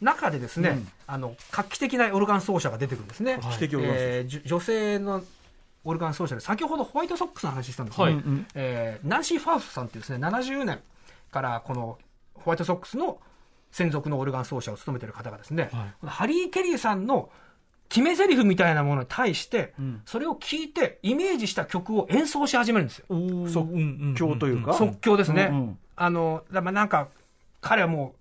[0.00, 3.38] 中でですね、あの、画期的なオルガン奏者が出てくるんですね。
[3.42, 4.06] 画期的オルガン奏者。
[4.06, 5.22] えー女性の
[5.86, 8.22] オルガン奏者で、先ほどホワイトソックスの話したんですけど、はい。
[8.54, 10.80] えーナンシー・ファウストさんっていうですね、70年
[11.30, 11.98] からこの
[12.34, 13.18] ホワイトソックスの
[13.70, 15.68] 専属のオルガン奏者を務めている方がですね、
[16.00, 17.30] このハリー・ケリーさんの
[17.88, 23.06] 決め台詞みたいなものに対して、それを聞いてイメージした曲を演奏し始めるんですよ。
[23.48, 25.48] 即興というか、即興ですね。
[25.50, 25.78] うんうん。
[25.96, 27.08] あの、なんか、
[27.60, 28.14] 彼はも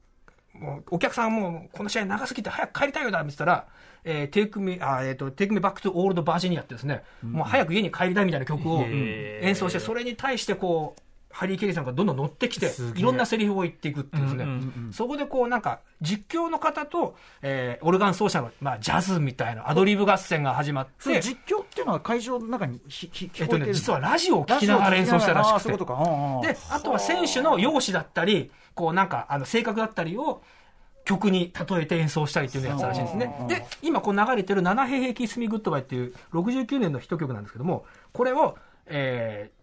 [0.55, 3.67] う、もうお客さんはもう、この試合長すぎて早く帰りたいよだって言ったら、
[4.05, 11.01] えー、 Take Me、あ、えっ、と、 Take Me Back to Old Virginia ってですね、もう早く家に帰りたいみたいな曲を演奏して、それに対してこう、
[11.33, 14.53] ハリー・ケリーさんがどんどん乗ってきていろんなセリフを言っていくっていうですね、うんう
[14.89, 23.43] んそこでこうなんか、実況の方と、えーオルガン奏者の、まあ、ジャズみたいなアドリブ合戦が始まって、実況っていうのは会場の中にひひ聞こえてる。
[23.43, 25.69] えっとね、実はラジオを聞きながら演奏したらしくて。
[25.69, 30.43] あういうで、あとは選手の容姿だったり、こうなんか、あの、性格だったりを、
[31.05, 33.35] 曲に例えて演奏したりっていうやってたらしいんですね。
[33.49, 39.62] で、今こう流れてる7平平キスミグッドバイっていう69年のヒット曲なんですけども、これを、えー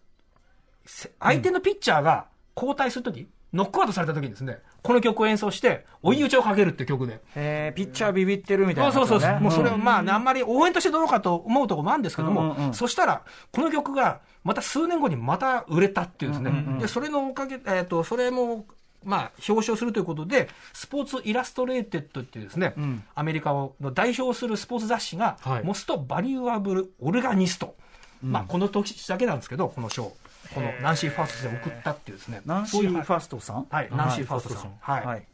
[1.19, 7.19] 相手のピッチャーが交代するとき、ノックアウトされたときにですね、この曲を演奏して、追い打ちをかけるっていう曲で。
[7.35, 12.73] えーピッチャービビってるみたいな、そうそうそうそう、もうそれはんまあ、ね、あんまり応援としてどうかと思うところもあるんですけども、うんうんうん。
[12.73, 18.65] そしたら、この曲がまた数年後にまた売れたっていうですね、でそれのおかげ、えっ、と、それも、
[19.03, 23.03] まあ、表彰するということで、スポーツイラストレーテッドっていうですね、ん。
[23.15, 25.63] アメリカをの代表するスポーツ雑誌が、はい。
[25.63, 27.75] Most Valuable Organist、
[28.21, 30.13] まあ、この時だけなんですけど、この賞、
[30.53, 33.65] このナンシー・ファーストで送ったっていうですね、ナンシそういうー・ファーストさん。
[33.69, 34.73] はいナンシーファーストさん。
[34.79, 35.05] はい。
[35.05, 35.25] はい。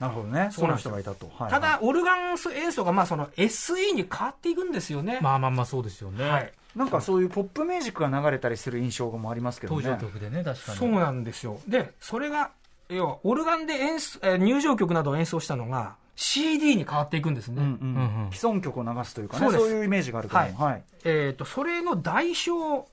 [0.00, 0.48] なるほどね。
[0.52, 5.18] そうな人がいたと、はいただ、オルガン演奏がまあその SE に変わっていくんですよね。
[5.22, 6.28] まあまあまあそうですよね。
[6.28, 6.52] はい。
[6.74, 9.82] なんかそういうポップミュージックが流れたりする印象もありますけどね。
[9.84, 10.78] 登場曲でね、確かに。
[10.78, 11.60] そうなんですよ。
[11.68, 12.50] で、それが、
[12.88, 17.62] 要は、オルガンで演奏、えー入場曲などを演奏したのが、CD に変わっていくんですね。
[17.62, 17.94] うんうん。
[17.94, 18.32] うんうん。
[18.32, 20.46] 既存曲を流すというかねそういうイメージがあるけども。
[20.46, 20.72] はい。
[20.72, 20.82] はい。
[21.04, 22.88] えっ、と、それの代表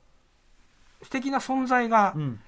[1.09, 2.39] 的な存在が、うん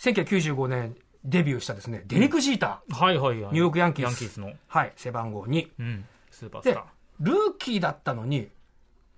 [0.00, 2.94] 1995年デビューしたですね、デレク・ジーター。
[2.94, 3.52] はいはいはい。
[3.52, 4.52] ニューヨークヤンキースの。
[4.66, 5.68] はい、背番号2。
[5.78, 6.04] うん。
[6.30, 6.82] スーパースでター。、
[7.20, 8.48] ルーキーだったのに、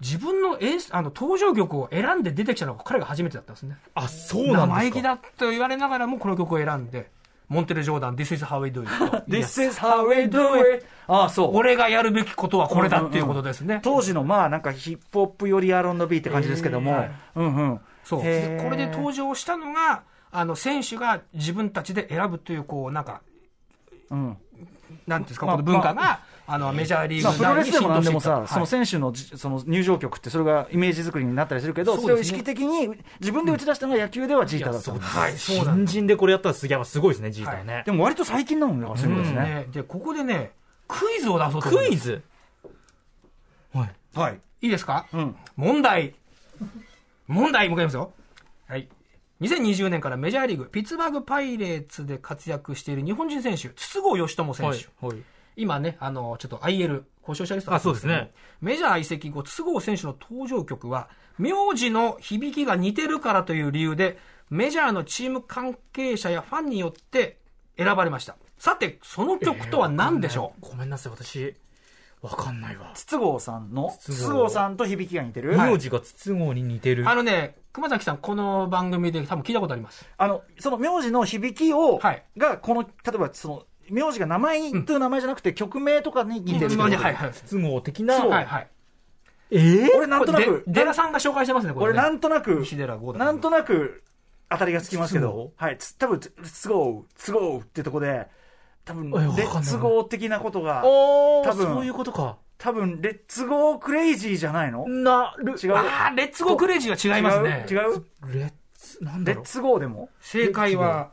[0.01, 3.77] 自分の演あの登場曲を選んで出てきたのが彼が初めてだったんですね。
[3.95, 4.69] あ、そうなん。
[4.69, 7.09] 生意気だと言われながらもこの曲を選んで、
[7.47, 9.19] モンテレ・ジョーダン、This is how we do it と。
[9.31, 13.81] This is how we do it ああそう俺がやるべきことはこれだっていうことですね。
[13.85, 18.21] 当時のまあなんかヒップホップより R&B って感じですけども、えーはいうんうんそう。
[18.21, 23.23] へでーこれで登場したのが、あの、選手が自分たちで選ぶという、こう、なんか、
[24.11, 24.37] うん
[25.07, 32.89] なんていうんですか、まあこの文化が、あの、メジャーリーまあ、グプロレスでも何でもさ、はいその選手のじその入場曲って、それがイメージ作りになったりするけど、そ,、れを意識的に
[33.21, 35.93] 自分で打ち出したのが野球ではジーターだったんだはい、そうなんです。
[35.93, 37.83] 新人でこれやったらすげえ、すごいですね、ジーターね。
[37.87, 39.41] でも割と最近なのね、そうですね。
[39.41, 40.53] ねで、ここでね、
[40.89, 42.23] クイズを出そうとクイズ？
[43.73, 43.91] はい。
[44.15, 44.41] はい。
[44.61, 45.07] いいですか？
[45.13, 45.37] うん。
[45.57, 46.15] 問題。
[47.27, 48.13] 問題、向かいますよ。
[48.67, 48.89] はい。
[49.41, 55.07] 2020年からメジャーリーグ、ピッツバーグパイレーツで活躍している日本人選手、筒香義友選手。
[55.07, 55.17] はい。
[55.57, 58.33] 今ね、あの、ちょっと IL、故障者リストあそうですね。
[58.61, 61.09] メジャー移籍後、筒香選手の登場曲は、
[61.39, 64.19] 名字の響きが似てるからという理由で、
[64.51, 67.39] メジャーのチーム関係者やファンによって
[67.77, 68.37] 選ばれました。
[68.59, 71.57] さて、その曲とは何でしょう、ごめんなさい、私、
[72.23, 72.93] わかんないわ。
[72.95, 73.95] 筒香さんの？
[74.01, 77.09] 筒香筒香さんと響きが似てる、名字が筒香に似てる。
[77.09, 80.09] あのね、熊崎さん、この番組で多分聞いたことあります。
[80.17, 86.97] あのその名字の響きを、はいがこの例えばその名字が名前にという名前じゃなくて、曲名とかに似てるってこと？
[86.97, 87.33] はいはい。
[87.33, 88.25] 筒香的な。
[88.25, 88.69] はいはい。
[89.51, 89.97] えー？
[89.97, 91.99] 俺なんとなくこれでデラさんが紹介してますね、これね。
[91.99, 94.05] 俺なんとなく西寺豪太なんとなく
[94.49, 96.33] 当たりがつきますけ筒ど、はい、つ多分つ
[96.63, 98.29] 都合、都合ってとこで、
[98.85, 102.39] 多分 Let's Go 的なことが、多分そういうことか。
[102.59, 104.87] 多分 Let's Go Crazy じゃないの？
[104.89, 105.53] なる。
[105.53, 105.77] 違う？
[105.77, 107.67] あー、 Let's Go Crazy は違いますね。
[107.69, 107.77] 違う？
[107.77, 108.05] 違う？
[108.35, 109.43] Let's、なんだろう。
[109.43, 110.09] Let's Go でも？
[110.21, 111.11] 正解は、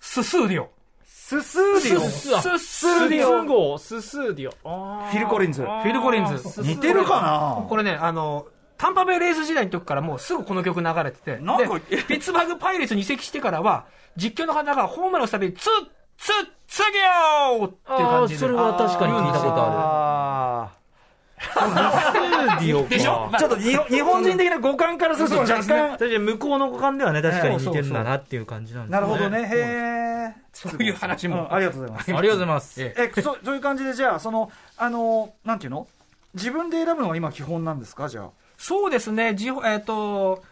[0.00, 0.70] Sussudio。
[1.04, 3.78] Sussudio ススススーディオ。
[3.78, 4.50] Sussudio。
[4.50, 6.62] フィルコリンズフィル・コリンズ。
[6.62, 7.20] 似てるか
[7.60, 7.66] な？
[7.68, 15.88] これね、あの、タンパベイレース時代の時からもうすぐこの曲流れてて、でなんかピッツバーグパイレーツに移籍してからは、実況の方がホームランをしたびに、ツッ
[16.20, 16.34] ツッ
[16.68, 18.38] ツギョーっていうあ感じで。
[18.38, 22.88] ーそれは確かに聞いたことあある。
[22.88, 29.00] でしょー ちょっと日本日本人的な五感からすると若干、確かに向こうの五感ではね、確かに似てるんだなっていう感じなんですね。
[29.00, 30.42] なるほどね、へえ。
[30.52, 31.44] そういう話も。
[31.44, 32.02] うんありがとうございます。
[32.02, 32.82] ありがとうございます。
[32.82, 35.86] ええ、 そそういう感じで、じゃあ、その、あの、なんていうの？
[36.34, 38.08] 自分で選ぶのが今基本なんですか？
[38.08, 38.28] じゃあ。
[38.58, 40.42] そうですね、じえっ、と、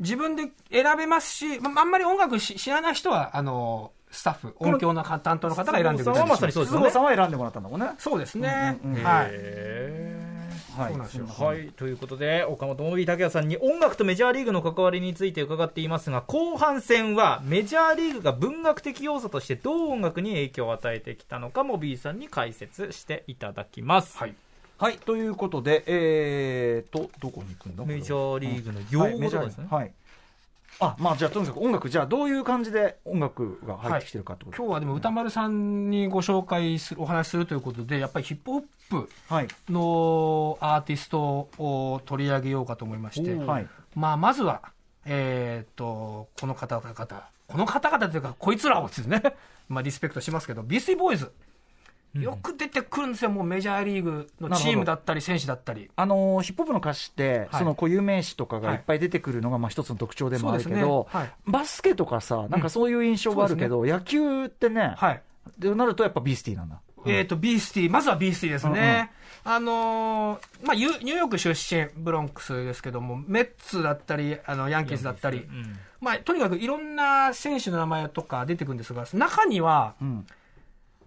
[0.00, 7.90] 自分で選べますし、まあんまり音楽し知らない人は、あの、スタッフ、音響の担当の方が選んでくれたりしますまさにそうですよねさんは選んでもらったんだもんね。
[7.98, 8.78] そうですね。
[8.84, 10.92] うんうんうんはい。
[11.38, 11.68] はい。
[11.76, 24.18] ということで、岡本信武也さんに音楽とメジャーリーグの関わりについて伺っていますが、後半戦はメジャーリーグが文学的要素としてどう音楽に影響を与えてきたのかも B さんに解説していただきます。
[24.18, 24.34] はい。
[24.76, 27.84] はい、ということで、えーと、どこに行くんだ？
[27.84, 29.68] メジャーリーグのはい用語とかですね。
[29.70, 29.92] はい。
[30.80, 39.48] あ、まあじゃあとにかく音楽、じゃあどういう感じで音楽が入ってきてるかってこと今日はでも歌丸さんにご紹介する、お話しするということで、やっぱりヒップホップはい。
[39.70, 43.66] のアーティストを取り上げようかと思いまして、はい。
[43.94, 44.62] まあ、まずは、
[45.06, 49.22] えーっと、この方々、この方々というか、こいつらをですね、
[49.68, 51.32] まあ、リスペクトしますけど、ビースティーボーイズ。
[52.22, 55.90] よく出てくるんですよ、もうメジャーリーグのチームだったり、選手だったり。
[55.96, 57.48] あのーヒップホップの歌詞って、はい。
[57.58, 61.08] その固有名詞とかがいっぱい出てくるのが、まあ一つの特徴でもあるけど、
[61.46, 65.22] バスケとかさ、なんかそういう印象があるけど、野球ってね、はい。
[65.58, 66.80] でなるとやっぱビースティーなんだ。
[67.06, 69.10] えーっと、ビースティー、まずはビースティーですね。
[69.44, 75.76] あのーまあ、ユニューヨーク出身、ブロンクスですけども、メッツだったり、あの、ヤンキースだったり、うん。
[76.00, 80.26] まあ、とにかくいろんな選手の名前とか出てくるんですが、中には、うん。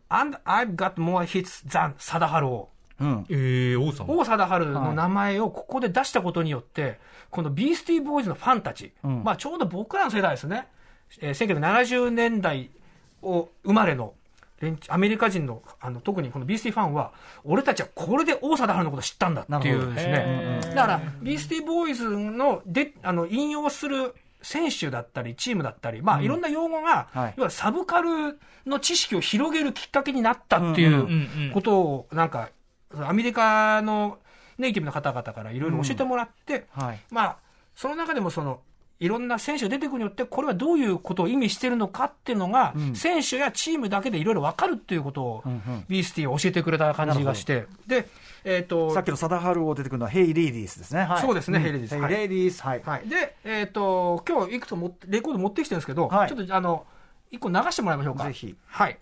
[0.09, 2.69] And I've got more hits than 貞治を。
[2.99, 3.25] うん。
[3.29, 4.09] えー、王さん。
[4.09, 10.67] 王貞治の名前をここで出したことによって、このビースティーボーイズのファンたち、うんまあちょうど僕らの世代ですね、
[11.19, 12.69] えー1970年代
[13.21, 14.13] を生まれの
[14.59, 17.11] 連アメリカ人のあの特にこのビースティーファンは、
[17.43, 20.59] 俺たちはこれで王貞治のことを知ったんだっていうですね。
[20.73, 24.15] だから、ビースティーボーイズのであの引用する
[24.47, 27.15] 選手だったり、チームだったり、まあ、いろんな用語が、はい。
[27.15, 32.49] いわゆるサブカルの知識を広げるきっかけになったっていうことを、なんか、
[32.95, 34.19] アメリカの
[34.57, 36.99] ネイティブの方々からいろいろ教えてもらって、はい。
[37.11, 37.37] まあ、
[37.75, 38.61] その中でもその、
[39.01, 42.95] いろんな選手が出てくるによって、これはどういうことを意味してるのかっていうのが、うん。
[42.95, 45.43] 選手やチームだけでいろいろ分かるっていうことを、
[45.89, 48.07] ビースティーを教えてくれた感じがして、で、
[48.49, 51.01] えっ、と、さっきの貞治を出てくるのは、 Hey Ladies ですね。
[51.01, 52.61] はい、そうですねん Hey Ladies Hey はい Ladies。
[52.63, 52.81] はい。
[52.85, 53.09] はい。
[53.09, 56.85] で、えっ、と、今日いくつもレコード持ってきてるんですけど、はいちょっとあの、
[57.29, 58.23] 一個流してもらいましょうか。
[58.23, 58.55] ぜひ。
[58.67, 58.97] はい。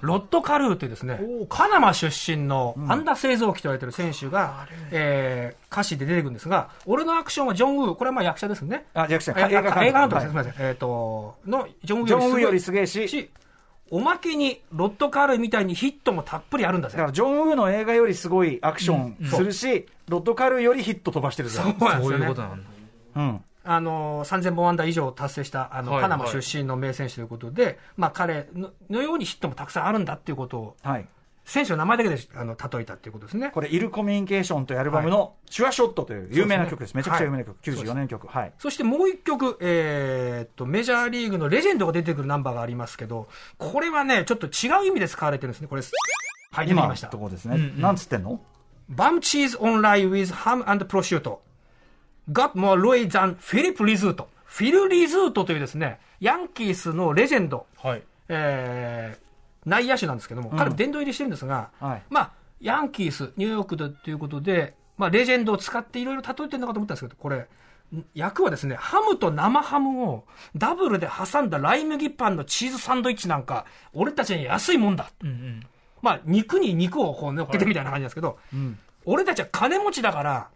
[0.00, 8.86] ロッド・カルーっていうですね、パナマ出身のアンダー製造機と言われてる選手が、えー歌詞で出てくるんですが、俺のアクションはジョン・ウー、これはまあ役者ですね。
[8.94, 10.54] あ、じゃあ、え映画監督です、はいすみません。
[10.58, 13.28] えっ、と、の、ジョン・ウーよりすすげえし、
[13.90, 17.06] おまけにロッド・カルーみたいにヒットもたっぷりあるんだぜだか。
[17.08, 21.60] らジョン・ウーの映画よりすごいアクションするし、ロッド・カルーよりヒット飛ばしてるぜ。
[21.60, 22.42] そうなんですよねそういうこと。
[22.42, 22.70] なんだ。
[23.16, 23.44] うん。
[23.66, 31.06] あの、3000本安打以上達成した、あの、はいパナマ出身の名選手ということで、まあ彼ののようにヒットもたくさんあるんだっていうことを、はい。
[31.44, 33.50] 選手の名前だけであの例えたっていうことですね。
[33.50, 36.94] これ、イルコミュニケーションというアルバムの、シュアショットという有名な曲です。
[36.94, 37.54] ですねめちゃくちゃ有名な曲。
[37.54, 38.26] はい94年の曲。
[38.26, 38.52] はい。
[38.58, 45.68] そしてもう一曲、えーっと、メジャーリーグのレジェンドが出てくるナンバーがありますけど、これはね、ちょっと違う意味で使われてるんですね。
[45.68, 45.82] これ、
[46.50, 47.18] はい、出てきましたと。
[47.18, 47.54] こですね。
[47.54, 48.40] うんうんなんつってんの？
[48.88, 51.38] バムチーズオンライ with ham and prosciutto.
[52.32, 54.28] got more Louis than フィリップ・リズート。
[54.44, 58.02] フィル・リズートというですね、ヤンキースのレジェンド、はい。
[58.28, 59.24] えー
[59.66, 70.24] 内野手なんですけども、彼殿堂入りしてるんですが、はいまあ、ヤンキース、ニューヨークでということで、まあ、レジェンドを使っていろいろ例えてるのかと思ったんですけど、これ、ん役はですね、ハムと生ハムを
[70.56, 75.10] ダブルで挟んだライ麦パンのチーズサンドイッチなんか、俺たちに安いもんだ。
[75.22, 75.66] うんうん。
[76.02, 78.38] まあ、肉に肉をこう乗っけてみたいな感じなんですけど、
[79.04, 80.48] 俺たちは金持ちだから、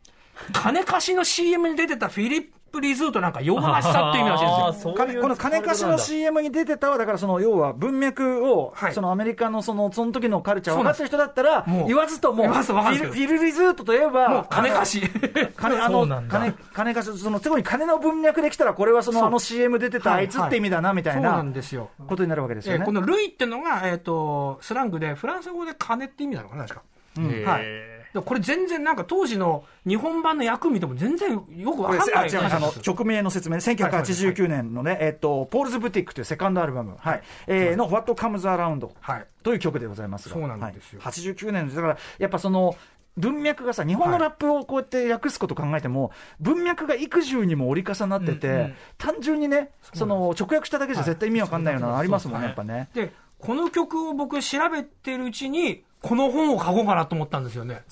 [0.53, 5.23] 金貸しの CM に出てたフィリップ・リズートなんか洋梨さっていう意味らしいんですよ。
[5.23, 15.11] この金貸しの CM に出てたは、だからその要は文脈を、はいそのアメリカのそのその時のカルチャー分かってる人だったら言わずとも、フィルリズートといえば、金貸し。
[15.57, 21.91] 金、 あの金、金貸し、その、そこに金の文脈できたら、これはその、あの CM 出てたあいつって意味だな、みたいそうななんですよ。
[22.07, 22.79] ことになるわけですよね。
[22.81, 26.83] えーこのルイってのが、えっ、と、スラングで、フランス語で金って意味なのかな、確か。
[27.17, 37.23] はいへでもこれ全然なんか当時の日本版の役見ても全然よくわかんないあの曲名の説明ね、1989年のね、えっと、ポールズ・ブティックというセカンドアルバム、はい。
[37.47, 39.27] えーの What Comes Around はい。
[39.43, 41.01] という曲でございますが、そうなんですよ。
[41.03, 41.13] はい。
[41.13, 41.75] 89年。
[41.75, 42.77] だから、やっぱその、
[43.17, 52.89] 文脈がさ、日本のラップをこうやって訳すこと考えても、文脈が幾重にも折り重なってて、うんうん単純にね、その直訳しただけじゃ絶対意味わかんないようなのありますもんね、やっぱね。
[52.95, 57.83] で、この曲を僕調べてるうちに、この本を書こうかなと思ったんですよね。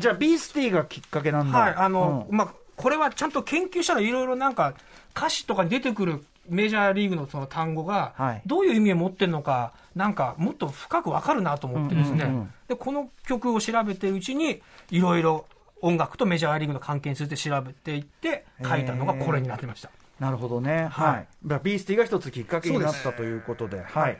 [0.00, 1.58] じゃあ、ビースティがきっかけなんだ。
[1.58, 1.74] はい。
[1.74, 4.74] あの、うんまあ、これはちゃんと研究したらいろいろなんか、
[5.14, 15.46] 歌詞とかに出てくるメジャーリーグのその単語がはい、どういう意味を持ってるのか、なんかもっと深くわかるなと思ってですね、うんうんうんで、この曲を調べてるうちに、いろいろ
[15.82, 19.90] 音楽とメジャーリーグの関係について調べていって、書いたのがこれになってました。
[20.18, 20.88] なるほどね。
[20.90, 21.48] ははいい。
[21.48, 23.82] だからビースティが一つきっかけになったということで。
[23.82, 24.18] はい。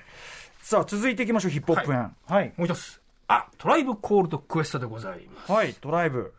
[0.61, 2.15] さあ、続いていきましょう、ヒップホップ編。
[2.27, 2.53] はい。
[2.57, 3.02] もう一つ。
[3.29, 5.53] あ、トライブコールドクエストでございます。
[5.53, 6.35] はい、ドライブ。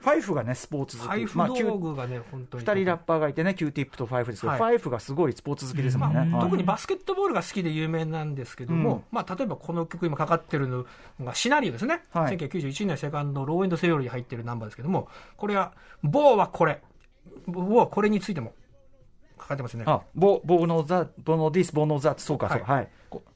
[0.00, 1.06] ファイフがね、スポーツ好き。
[1.36, 2.64] まあ、配布道具がね、本当に。
[2.64, 6.18] 二人ラッパーがいてね、キューティップとファイフですけど、はいファイフがすごいスポーツ好きですもんね。
[6.18, 10.86] はい特にバスケットボールが好きで有名なんですけども、うんまあ、例えばこの曲今かかってるの
[11.20, 15.72] がシナリオですね、はい1991年セカンドローエンドセオリーに入ってるナンバーですけどもこれは
[16.02, 16.80] 「ボーはこれ」
[17.46, 18.54] ボーはこれについても
[19.38, 22.88] かかってますねあ、ボ、ボノザ、ボノディス、ボノザそうか、そうか、ははい。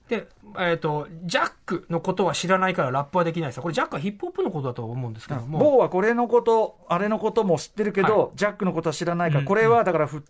[0.08, 0.26] こで、
[0.58, 9.46] えー、とジャックのことは知らないからラップはできないですこれジャックはヒップホップのことだと思うんですけどもボーはこれのこと、あれのことも知ってるけど、はジャックのことは知らないから、うん。
[9.46, 10.24] これはだからふ、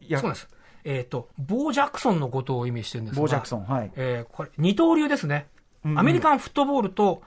[0.00, 0.48] いやそうなんです。
[0.84, 3.20] えっ、とボー・ジャクソンのことを意味してるんですが。
[3.20, 3.90] ボー・ジャクソン、はい。
[3.96, 5.46] えーこれ二刀流ですね、
[5.84, 5.98] うんうん。
[5.98, 7.22] アメリカンフットボールと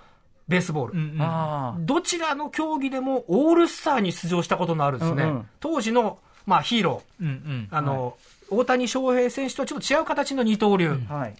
[0.47, 1.17] ベースボール、うんうん。
[1.21, 5.49] あどちらの競技でもオールスターに出場したことのあるですね、うんうん。
[5.59, 7.69] 当時の、まあ、ヒーロうんうん。
[7.71, 8.17] ー、あの、
[8.49, 10.99] 大谷翔平選手とはちょっと違う形の二刀流。
[11.09, 11.35] あ、はい。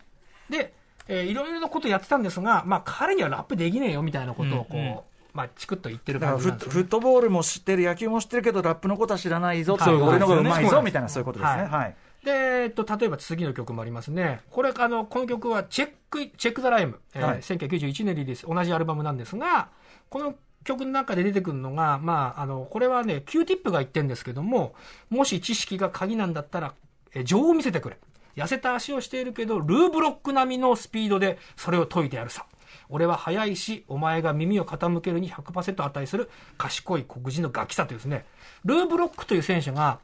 [0.51, 0.73] で、
[1.07, 4.99] えーいろいろなことやってたんですが、まあ、彼にはラップできねえよみたいなことをこう、うんうん
[5.33, 11.61] まあ、チクッと言ってるだからフット感じなんですよフットボールも知ってる、野球も知ってるけど、ラップのことは知らないぞ、はい俺の方がうまいぞ、みたいな、そういうことですね。
[11.63, 11.95] はいはい。
[12.25, 12.31] で、
[12.63, 14.41] えっと、例えば次の曲もありますね。
[14.51, 19.69] これ、あの、この曲は、チェック、チェック・ザ・ライム、えーはい1991年リリース、同じアルバムなんですが、
[20.09, 24.75] この曲の中で出てくるのが、まあ、あの、これはね、Q ティップが言ってるんですけども、
[25.09, 26.73] もし知識が鍵なんだったら、
[27.13, 27.97] えー情を見せてくれ。
[28.35, 32.45] 痩せた足をしているけど、ルーブロック並みのスピードでそれを解いてやるさ。
[32.89, 38.25] 俺は速いし、お前が耳を傾けるに100%値する賢い黒人のガキさというですね、
[38.65, 39.99] ルーブロックという選手が、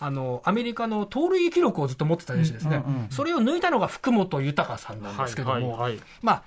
[0.00, 2.82] あの、アメリカの盗塁記録をずっと持ってた選手ですね。
[3.10, 6.42] それを抜いたのが福本豊さんなんですけども、はいはいはいまあ、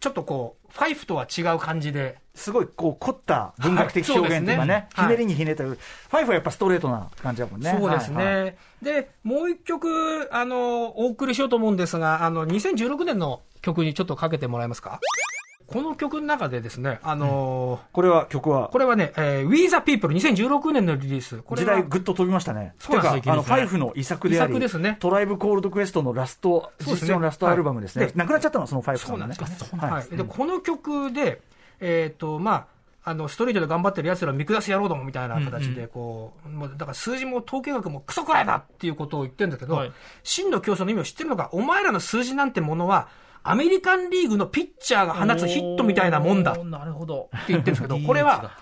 [0.00, 5.08] ちょっとこう、ファイフとは違う感じで、すごい、こう、凝った文学的表現というかね、はい。
[5.08, 5.14] ね。
[5.14, 7.76] ひねりにひねった、ファイフはやっぱストレートな感じだもんね。
[7.78, 8.24] そうですね。
[8.24, 15.00] はいはいで、もう一曲、あの、お送りしようと思うんですが、あの、2016年の曲にちょっとかけてもらえますか？
[15.72, 18.68] この曲の中でですね、あのこれは、曲は？
[18.72, 21.38] こ、れはね、えー We the People 2016年のリリース。
[21.42, 22.74] これは時代ぐっと飛びましたね。
[22.80, 28.06] そうですてか、あの、ファイフの遺作であり、遺作ですねトライブコールドクエストのラスト、そうですね実のラストアルバムですね。
[28.06, 29.76] はいなくなっちゃったのはそのファイフさそうんのねなんですか。
[29.76, 30.16] はいはい。
[30.16, 31.40] で、この曲で、
[31.78, 32.66] えっ、と、まあ、
[33.02, 39.92] あの、ストリートで頑張ってる奴らを見下す野郎どもみたいな形で、こう、もう、だから数字も統計学もクソくらいだっていうことを言ってるんだけど、はい
[40.22, 43.08] 真の競争の意味を知ってるのか、お前らの数字なんてものは、
[43.42, 47.30] アメリカンリーグのピッチャーが放つヒットみたいなもんだっておーなるほど。
[47.32, 48.58] 言ってるんですけど、 これは、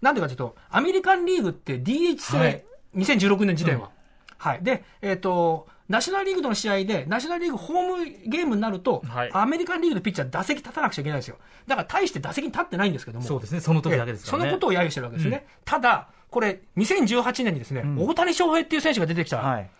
[0.00, 2.64] なんでかというと、アメリカンリーグって DH 制、はい
[2.96, 3.90] 2016年時点は。
[4.38, 4.62] はい。
[4.62, 11.36] で、えっ、と、ナショナルリーグとの試合で、ナショナルリーグホームゲームになると、はいアメリカンリーグのピッチャー打席立たなくちゃいけないんですよ。
[11.66, 13.24] だから大して打席に立ってないんですけども。
[13.24, 14.50] そうですね、その時だけですからね。
[14.50, 15.46] そのことを揶揄してるわけですね。
[15.64, 19.38] ただ、これ、2018年にですね、大谷翔平っていう選手が出てきた。
[19.38, 19.70] はい。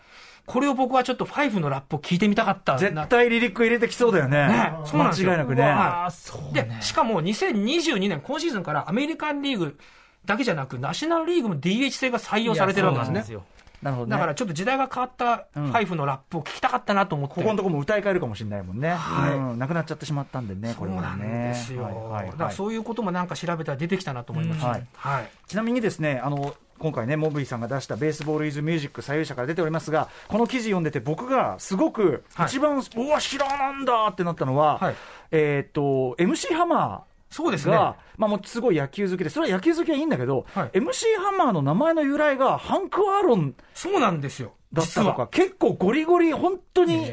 [0.45, 2.79] これを僕はちょっとファイフのラップを聞いてみたかったな。
[2.79, 4.47] 絶対リリック入れてきそうだよね。
[4.47, 5.61] ねそうなんですよ間違いなくね。
[5.63, 6.79] はああ、そうでね、。
[6.81, 9.77] しかも2022年、今シーズンからアメリカンリーグ
[10.25, 13.37] だけじゃなく、ナショナルリーグも DH 制が採用されてるわけですね。
[13.37, 13.43] なん
[13.83, 17.35] なるほどねだからちょっと時代が変わったファイフのラップを聞きたかったなと思って。
[17.35, 21.49] ここのところも歌い替えるかもしれないもんね、はいうんなくなっちゃってしまったんでね、これそうなんはね。
[21.49, 32.47] ですよ、はいはいだからはいそういうこともなんか調べたら出てきたなと思いました、うんはいはいちなみにですね、あの今回ね、モブイさんが出したベースボール・イズ・ミュージック左右者から出ておりますが、この記事読んでて、僕がすごくはい。
[32.47, 34.95] 一番、うわ、知らなんだってなったのは、はい。
[35.31, 37.75] えっ、と、MC ハマそうですね。
[37.75, 40.77] まあ、もうすごい野球好きで、それは野球好きはいいんだけど、はい。
[40.77, 44.51] MC ハマーの名前の由来がハンク・アーロンそうなんですよ。
[44.73, 47.05] だったとか、結構ゴリゴリ、本当に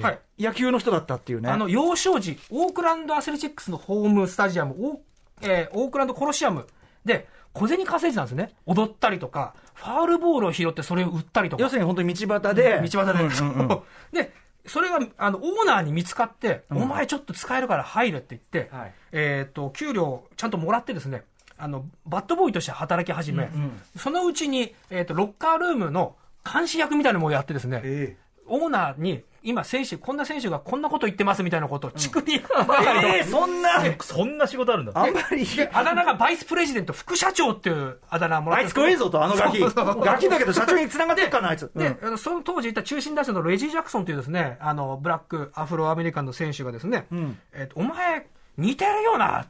[0.00, 0.20] はい。
[0.38, 1.50] 野球の人だったっていうね。
[1.50, 4.98] あの幼少時オークランドアスレチックスのホームスタジアムオー,、
[5.42, 6.66] えーオークランドコロシアム
[7.04, 8.54] で小銭稼いでたんですね。
[8.66, 11.62] 踊ったりとかファールボールを拾ってそれを売ったりとか。
[11.62, 13.82] 要するに本当に道端で、道端で、うんうんうん。
[14.12, 14.32] で
[14.66, 18.92] それがあのオーナーに見つかって、お前ちょっと使えるから入れって言って、はい。
[19.12, 21.22] えっ、と給料ちゃんともらってですね
[21.56, 23.48] あのバットボーイとして働き始め、
[23.96, 28.16] そのうちに、えー、とロッカールームの監視役みたいなのもやってですね、え
[28.48, 34.92] オーナーに今選手こんな選手がこんなこと言ってますみたいなことをチクリ、ええーそんな、そんな仕事あるんだ。
[34.94, 39.58] あんまり、であだ名がバイスプレジデント副社長っていうあだ名をもらってあいつ怖いぞと、あのガキ。
[39.58, 40.00] そうそうそう。
[40.00, 41.70] ガキだけど社長に繋がってるかな、あいつ。
[41.76, 42.18] で、うん。
[42.18, 47.38] その当時いた中心打者のレジー・ジャクソンというですね、あの、ブラック、アフロアメリカンの選手がですね、ん。
[47.52, 48.26] えっと、お前、
[48.58, 49.46] 似てるよな、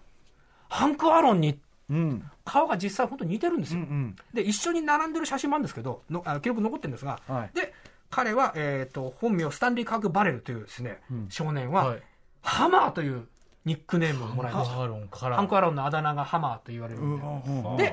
[0.68, 2.30] ハンク・アーロンに、うん。
[2.44, 3.80] 顔が実際本当に似てるんですよ。
[3.80, 4.16] うんうん。
[4.34, 7.50] で、一緒に並んでる写真もあるんですけど、のあ記録残ってるんですが、はい。
[7.54, 7.72] で、
[8.10, 12.02] 彼は、えっ、と、本名、スタンリー・カーク・バレルというですね、少年は、はい
[12.46, 13.26] ハマーという
[13.64, 14.76] ニックネームをもらいました。
[14.76, 17.84] ハンク・アーロンのあだ名がハマーと言われるんで。
[17.84, 17.92] で、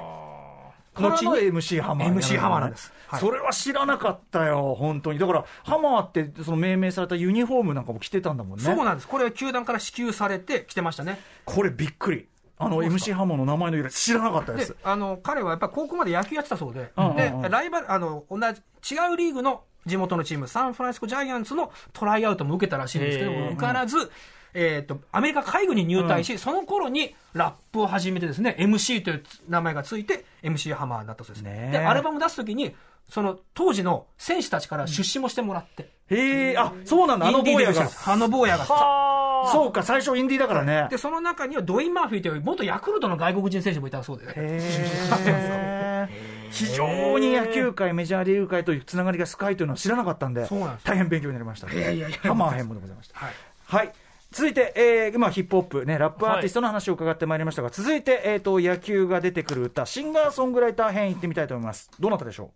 [0.94, 2.14] 後に MC ハマー。
[2.14, 5.18] MC ハマーなんですはいそれは知らなかったよ、本当に。
[5.18, 8.64] だから、ハマーって、その命名されたユニフォームなんかも着てたんだもんね。
[8.64, 9.08] そうなんです。
[9.08, 11.20] これは球団から支給されて来てましたね。
[11.46, 12.28] これびっくり。
[12.60, 14.60] あの、MC ハマーの名前の由来、知らなかったで。
[14.60, 18.62] ですあの彼はやっぱり高校まで野球やってたそうで、うんうんうんでライバルあの同じ
[18.96, 23.48] 違うリーグの地元のチーム、サンフランシスコ・ジャイアンツのトライアウトも受けたらしいんですけどへー。
[23.52, 24.12] 受からず、
[24.54, 31.44] えー、とアメリカ海軍に入隊し、その頃にラップを始めて、ですね MC という名前がついて、MC ハマーになったそうです。
[31.44, 31.72] ねえ。
[31.72, 32.76] で、アルバム出すときに、
[33.10, 37.90] その当時の選手たちから出資もしてもらって、へえ、あ、そうなんだ、あの坊やが。
[38.06, 40.88] あの坊やがそうか、最初インディーだからね。
[40.90, 51.72] で、その中にはドイン・マーフィーという元ヤクルトの外国人選手もいたそうで、ね、へー 非常に野球界、メジャーリーグ界というつながりが深いというのは知らなかったんで、そうなんです大変勉強になりました。
[51.72, 53.18] いやいやいやハマー編もでございました。
[53.18, 53.34] はい
[53.66, 53.94] はい。
[54.32, 61.92] 続いて、えー、今、ヒップホップ、ね、ラップアーティストの話を伺ってまいりましたが、続いて、えっ、と、野球が出てくる歌、シンガーソングライター編行ってみたいと思います。
[62.00, 62.52] どなたでしょ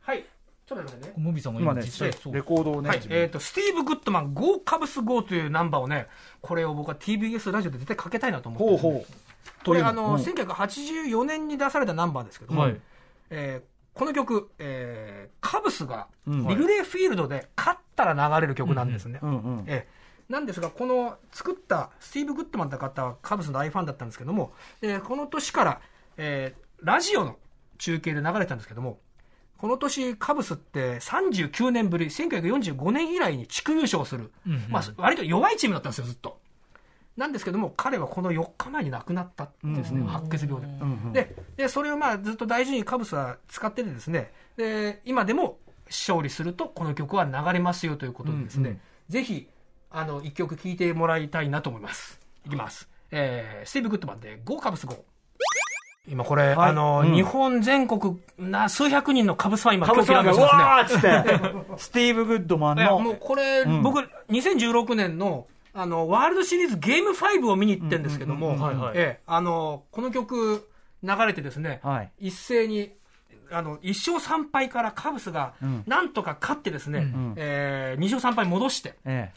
[0.00, 0.24] はい、
[0.66, 1.14] ちょっと待ってね。
[1.16, 6.06] モビさんがう今ね、今実際レコードをね、はいえっ、と、スティーブ・グッドマン、 Go Cubs Go というナンバーをね、
[6.40, 9.06] これを僕は TBS ラジオで絶対かけたいなと思ってるほうほう。
[9.64, 12.76] これ、あの、うん1984年に出されたナンバーですけども、はい
[13.32, 19.18] えーこの曲、えーカブスがうんリグレーフィールドで勝ったら流れる曲なんですね。
[19.22, 19.64] うんうん。
[19.66, 25.80] えーなんですが、この作ったスティーブ・グッドマンという方はカブスの大ファンだったんですけども、えーこの年から、
[26.16, 27.36] えーラジオの
[27.78, 28.98] 中継で流れたんですけども、
[29.58, 34.32] この年カブスって39年ぶり、1945年以来に地区優勝する、
[34.70, 36.40] まあ、割と弱いチームだったんですよ、ずっと。
[37.16, 40.66] なんですけども、彼はこの4日前に亡くなったんですね、白血病で。
[41.12, 49.48] でで、それをまあずっと大事にカブスは使っててですね、で今でも勝利すると、この曲は流れますよということでですね、ぜひ、
[49.88, 52.18] あの、一曲聴いてもらいたいなと思います。
[52.44, 52.88] いきます。
[53.12, 54.98] えー、スティーブ・グッドマンで、 Go Cubs Go。
[56.08, 56.70] 今これ、はい。
[56.70, 57.14] あの、うん。
[57.14, 63.82] 日本全国な数百人のカブスファン今、カブスファンが、わーっつって、 スティーブ・グッドマンいや、もうの、これ、ん。
[63.82, 64.00] 僕、
[64.30, 68.56] 2016年の、あの、ワールドシリーズゲーム5を見に行ってるんですけども、
[69.26, 70.68] あの、この曲
[71.02, 72.12] 流れてですね、はい。
[72.28, 72.92] 一斉に、
[73.50, 77.34] あの、1勝3敗からカブスがん、なんとか勝ってですね、ん。
[77.36, 79.32] えー、2勝3敗戻して、え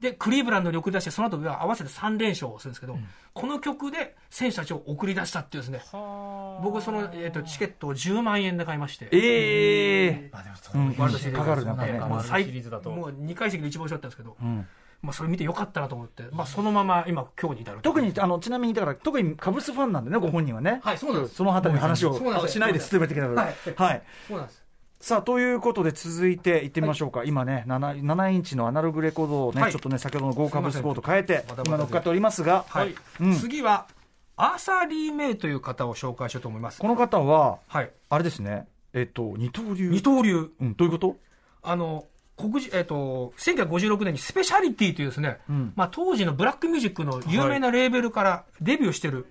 [0.00, 2.96] で、クリーブランドに送り出して、その後は合わせて3連勝をするんですけど、
[3.34, 5.80] この曲で選手たちを送り出したっていうですね、
[6.62, 10.06] 僕その、えっ、と、チケットを10万円で買いまして、ええ。
[10.06, 10.88] えまあでもそううん。
[10.90, 11.98] ワールドシリーズかかるなんかね。
[11.98, 12.90] もう最シリーズだと。
[12.90, 14.66] もう2階席で一番後ろだったんですけど、うん
[15.00, 17.78] まあ、それ見てよかったなと思って、まあ、そのまま今、今日に至る。
[17.82, 20.80] 特に、あの、ちなみに、だから、特にカブスファンなんでね、ご本人はね。
[20.82, 23.40] はいそうなんですそのあたりの話をしないで進めてきたので。
[23.40, 24.02] はいはい。
[24.26, 24.64] そうなんです。
[25.00, 27.22] さあ、ということで続いていってみましょうか。
[27.22, 32.94] 今ね7、7インチのアナログレコードをね、はいちょっとね、先ほどのゴーカブスゴーと変えて今乗っかっておりますが、はい。
[33.20, 33.86] うん次は、
[34.36, 36.80] アーサー・リー・メイという方を紹介しようと思います。
[36.80, 37.90] この方は、はい。
[38.10, 39.88] あれですね、えっと、二刀流。
[39.88, 40.50] 二刀流。
[40.60, 41.16] うん、どういうこと？
[41.62, 42.06] あの、
[42.38, 45.72] 黒人、えっ、と、1956年にスペシャリティというですね、ん。
[45.74, 49.26] まあ当時のブラックミュージックの有名なレーベルからデビューしてる。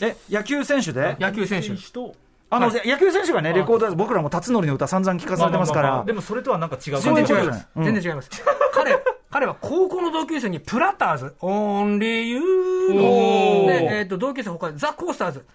[0.00, 1.16] え、野球選手で？
[1.18, 1.70] 野球選手。
[1.92, 2.14] と
[2.50, 2.88] あの、はい。
[2.88, 5.88] 野球選手がね、レコード、僕らも辰徳の歌散々聞かされてますから。
[5.88, 6.04] ああああ。
[6.04, 7.00] でもそれとはなんか違う。
[7.00, 7.46] 全然違い。
[7.46, 7.68] ます。
[7.74, 7.84] うん。
[7.84, 8.30] 全然違います。
[8.72, 8.94] 彼、
[9.30, 12.40] 彼は高校の同級生にプラターズ、Only You
[12.94, 13.04] の。
[13.04, 13.66] おー。
[13.66, 15.46] で、えっ、と、同級生他でザ・コースターズ、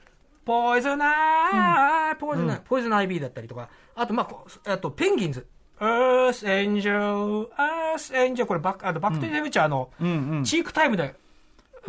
[0.43, 5.45] ポイズナー、ポイズナー、ポイズナー IB だったりとか、あと、まあこう、あと、ペンギンズ、
[5.79, 10.43] Earth Angel、Earth Angel、これバック、あのバックトゥザフューチャーのうんうん。
[10.43, 11.11] チークタイムで、はい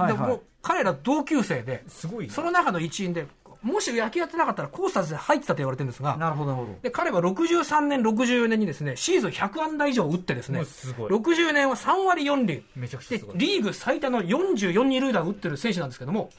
[0.03, 0.13] はい。
[0.13, 2.33] でもう彼ら同級生で、すごいね。
[2.33, 3.27] その中の一員で、
[3.63, 6.79] もし野球やってなかったらコースターズで入ってたと言われてるんですが、なるほど、なるほど。
[6.83, 10.61] で彼は63年、64年にですねシーズン100安打以上打ってですね。
[10.61, 11.11] うんすごい。
[11.11, 12.65] 60年は3割4厘。
[12.77, 16.31] めちゃくちゃリーグ最多の44二塁打を打ってる選手なんですけども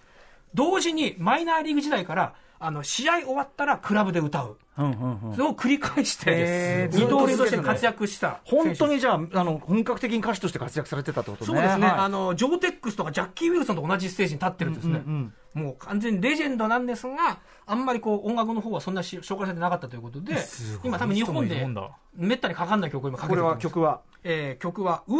[0.53, 4.57] 同時にマイナーリーグ時代からあの試合終わったらクラブで歌う。
[4.77, 5.33] うんうんうん。
[5.33, 11.47] それを繰り返して二刀流として活躍した本当にじゃあ、あの、本格的に歌手として活躍されてたってことね。
[11.47, 11.97] そうですね、はい。
[11.99, 20.35] あのジョーテックスとかジャッキー・ウィルソンと同じステージに立ってるんですね、うんもう完全にレジェンドなんですが、あんまりこう音楽の方はそんなし紹介されてなかったということで、
[20.83, 21.67] 今、多分日本で
[22.13, 23.65] めったにかかんない曲を今かけてこれると思います。
[23.65, 24.01] は曲は？
[24.23, 25.15] えー曲は、ウ、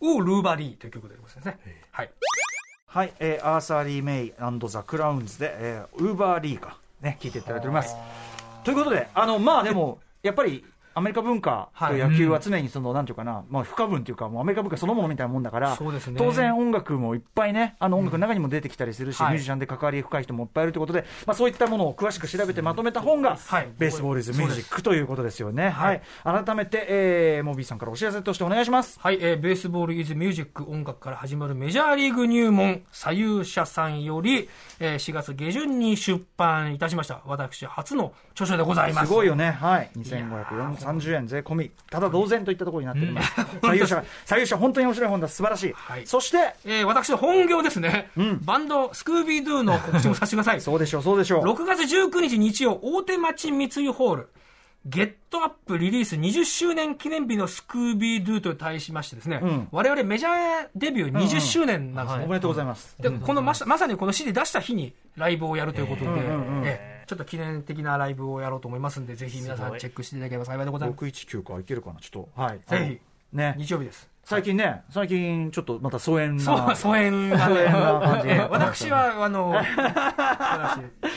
[0.00, 1.58] ウー・ルーバリーという曲でございますね。
[1.90, 2.10] はい。
[2.92, 4.34] はい、えーアーサー・リー・メイ・
[4.68, 7.96] ザ・クラウンズで、えーウー・ルーバリーか、ね、聞いていただいております。
[8.64, 10.62] ということで、あの、まあでも、やっぱり、
[10.94, 15.76] アメリカ文化と野球は常にその、なんていうかな、まあ不可分というか、もうアメリカ文化そのものみたいなもんだから、
[16.16, 25.70] 当然音楽もいっぱいね、あの音楽の中にも出てきたりするし、はいミュージシャンで関わり深い人もいっぱいいるということで、まあそういったものを詳しく調べてまとめた本が、はいベースボールズ・ミュージックということですよね。
[25.70, 26.44] ははいい。
[26.44, 28.98] 改めて、えー、モビーさんからお知らせとしてお願いします。
[29.00, 37.22] はい、えーベースボール・イズ・ミュージック音楽から始まるメジャーリーグ入門、左右者さんより、えー4月下旬に出版いたしました。
[37.26, 39.12] 私初の著書でございますす。
[39.12, 39.50] ごいよね。
[39.50, 39.90] はい。
[40.84, 41.70] 2530円税込み。
[41.90, 43.32] ただ同然といったところになっております。
[43.62, 45.28] 左右者、左右者本当に面白い本だ。
[45.28, 45.72] 素晴らしい。
[45.74, 48.10] はいそして、えー私の本業ですね、
[48.42, 50.60] バンド、スクービードゥの告知もさせてください。
[50.60, 51.44] そうでしょう、そうでしょう。
[51.44, 54.28] 6月19日日曜、大手町三井ホール、
[54.84, 62.24] ゲットアップリリース20周年記念日のスクービードゥと対しましてですね、ん我々メジャーデビュー20周年なんですね。
[62.24, 62.96] おめでとうございます。
[63.00, 71.04] で、このまさまさにこの CD 出した日にライブをやるということで、んうんええちょっと記念的なライブをやろうと思いますんで、ぜひ皆さんチェックしていただければ幸いでございます。
[71.04, 72.40] 619かいけるかな、ちょっと。
[72.40, 72.60] はい。
[72.66, 73.00] ぜ
[73.32, 73.54] ひ、ね。
[73.58, 74.11] 日曜日です。
[74.24, 76.76] 最近ね、最近ちょっとまた疎遠な。
[76.76, 79.50] 疎遠なね疎遠な感じええ私は、あの、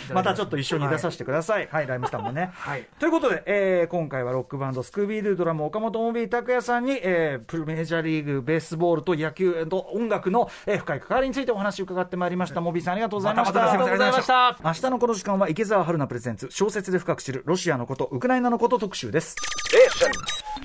[0.09, 1.69] 私またちょっと一緒に出させてください。
[1.71, 2.49] はい、ライムスターもね。
[2.57, 2.87] はい。
[2.99, 12.59] ということで、えー今回はロックバンドスクービードゥドラム岡本モビー拓也さんに、えープロメジャーリーグベースボールと野球と音楽の、えー深い関わりについてお話を伺ってまいりました。
[12.61, 13.71] モビーさんありがとうございました。
[13.71, 19.35] ありがとうございました明日のこの時間は池澤春菜プレゼンツ小説で深く知るロシアのことウクライナのこと特集です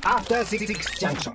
[0.04, 0.66] After Six
[0.98, 1.34] Junction.